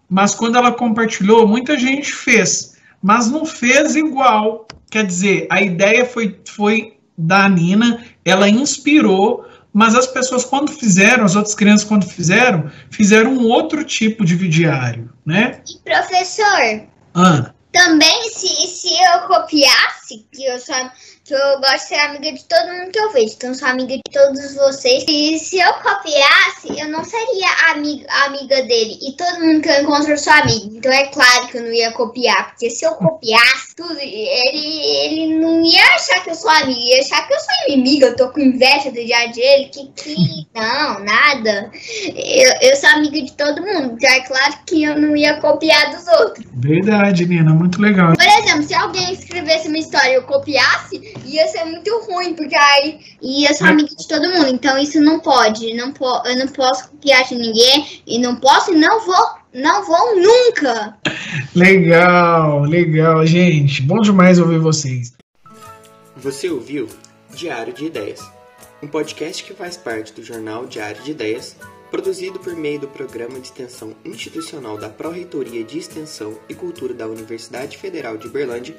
Mas 0.10 0.34
quando 0.34 0.58
ela 0.58 0.72
compartilhou, 0.72 1.48
muita 1.48 1.78
gente 1.78 2.12
fez, 2.12 2.76
mas 3.02 3.30
não 3.30 3.46
fez 3.46 3.96
igual. 3.96 4.68
Quer 4.90 5.06
dizer, 5.06 5.48
a 5.50 5.62
ideia 5.62 6.06
foi, 6.06 6.40
foi 6.48 6.94
da 7.18 7.48
Nina, 7.48 8.04
ela 8.26 8.50
inspirou, 8.50 9.46
mas 9.74 9.96
as 9.96 10.06
pessoas, 10.06 10.46
quando 10.46 10.72
fizeram, 10.72 11.26
as 11.26 11.36
outras 11.36 11.56
crianças, 11.56 11.88
quando 11.88 12.06
fizeram, 12.08 12.70
fizeram 12.92 13.34
um 13.34 13.48
outro 13.48 13.84
tipo 13.84 14.24
de 14.24 14.36
vidiário, 14.36 15.12
né? 15.26 15.62
E 15.68 15.80
professor, 15.80 16.88
Ah, 17.16 17.52
também 17.72 18.30
se, 18.30 18.48
se 18.68 18.94
eu 18.94 19.28
copiasse, 19.28 20.28
que 20.32 20.46
eu 20.46 20.60
sou 20.60 20.76
que 21.26 21.34
eu 21.34 21.60
gosto 21.60 21.76
de 21.76 21.88
ser 21.88 21.96
amiga 21.96 22.34
de 22.34 22.44
todo 22.44 22.74
mundo 22.74 22.92
que 22.92 23.00
eu 23.00 23.12
vejo, 23.14 23.34
então 23.38 23.54
sou 23.54 23.68
amiga 23.70 23.96
de 23.96 24.12
todos 24.12 24.56
vocês. 24.56 25.06
E 25.08 25.40
se 25.40 25.58
eu 25.58 25.74
copiasse, 25.76 26.78
eu 26.78 26.90
não 26.90 27.04
seria 27.04 27.48
amiga, 27.72 28.06
amiga 28.26 28.62
dele. 28.64 29.00
E 29.02 29.14
todo 29.14 29.40
mundo 29.40 29.62
que 29.62 29.70
eu 29.70 29.82
encontro 29.82 30.12
eu 30.12 30.18
sou 30.18 30.34
amiga. 30.34 30.78
Então 30.78 30.92
é 30.92 31.08
claro 31.08 31.48
que 31.48 31.58
eu 31.58 31.64
não 31.64 31.72
ia 31.72 31.92
copiar, 31.94 32.50
porque 32.50 32.70
se 32.70 32.86
eu 32.86 32.92
copiasse 32.96 33.74
tudo, 33.76 33.98
ele, 34.00 34.86
ele 35.06 35.40
não 35.40 35.64
ia 35.64 35.84
achar 35.96 36.24
que 36.24 36.30
eu 36.30 36.36
sou 36.36 36.50
amiga, 36.50 36.80
ia 36.80 37.00
achar 37.00 37.26
que 37.26 37.34
eu 37.34 37.40
sou 37.40 37.54
inimiga, 37.70 38.08
eu 38.08 38.16
tô 38.18 38.30
com 38.30 38.42
inveja 38.42 38.92
do 38.92 39.04
dia 39.04 39.28
dele. 39.28 39.70
Que, 39.74 39.88
que 39.96 40.48
não, 40.54 41.00
nada. 41.00 41.72
Eu, 42.16 42.70
eu 42.70 42.76
sou 42.76 42.90
amiga 42.90 43.22
de 43.22 43.32
todo 43.32 43.62
mundo, 43.62 43.94
então 43.94 44.10
é 44.10 44.20
claro 44.22 44.56
que 44.68 44.84
eu 44.84 45.00
não 45.00 45.16
ia 45.16 45.40
copiar 45.40 45.96
dos 45.96 46.06
outros. 46.20 46.46
verdade, 46.54 47.26
Nina, 47.26 47.54
muito 47.54 47.82
legal. 47.82 48.14
Por 48.14 48.26
exemplo, 48.26 48.64
se 48.64 48.74
alguém 48.74 49.14
escrevesse 49.14 49.70
uma 49.70 49.78
história 49.78 50.10
e 50.10 50.16
eu 50.16 50.24
copiasse, 50.24 51.14
ia 51.34 51.48
ser 51.48 51.66
muito 51.66 51.90
ruim, 52.02 52.34
porque 52.34 52.56
aí 52.56 53.00
ia 53.22 53.54
ser 53.54 53.66
amiga 53.66 53.96
de 53.96 54.08
todo 54.08 54.30
mundo. 54.30 54.48
Então 54.48 54.78
isso 54.78 55.02
não 55.02 55.20
pode. 55.20 55.74
Não 55.74 55.92
po 55.92 56.22
eu 56.26 56.38
não 56.38 56.48
posso 56.48 56.90
copiar 56.90 57.24
de 57.26 57.36
ninguém. 57.36 58.02
E 58.06 58.20
não 58.20 58.36
posso 58.36 58.74
e 58.74 58.78
não 58.78 59.06
vou. 59.06 59.44
Não 59.54 59.86
vou 59.86 60.16
nunca. 60.16 60.98
Legal, 61.56 62.62
legal, 62.64 63.26
gente. 63.26 63.82
Bom 63.82 64.02
demais 64.02 64.40
ouvir 64.40 64.60
vocês. 64.60 65.14
Você 66.18 66.50
ouviu 66.50 66.88
Diário 67.36 67.74
de 67.74 67.86
Ideias, 67.86 68.22
um 68.82 68.88
podcast 68.88 69.44
que 69.44 69.54
faz 69.54 69.76
parte 69.76 70.14
do 70.14 70.24
jornal 70.24 70.66
Diário 70.66 71.04
de 71.04 71.12
Ideias, 71.12 71.56
produzido 71.92 72.40
por 72.40 72.56
meio 72.56 72.80
do 72.80 72.88
Programa 72.88 73.40
de 73.40 73.48
Extensão 73.48 73.94
Institucional 74.06 74.78
da 74.78 74.90
Pró-Reitoria 74.90 75.64
de 75.64 75.78
Extensão 75.78 76.40
e 76.50 76.56
Cultura 76.56 76.94
da 76.94 77.08
Universidade 77.08 77.78
Federal 77.78 78.18
de 78.18 78.28
Uberlândia, 78.28 78.76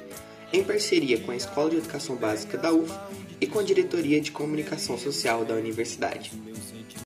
em 0.55 0.63
parceria 0.63 1.19
com 1.19 1.31
a 1.31 1.35
Escola 1.35 1.69
de 1.69 1.75
Educação 1.77 2.15
Básica 2.15 2.57
da 2.57 2.71
UF 2.71 2.89
e 3.41 3.45
com 3.45 3.59
a 3.59 3.63
Diretoria 3.63 4.21
de 4.21 4.31
Comunicação 4.31 4.97
Social 4.97 5.43
da 5.43 5.53
Universidade. 5.53 6.31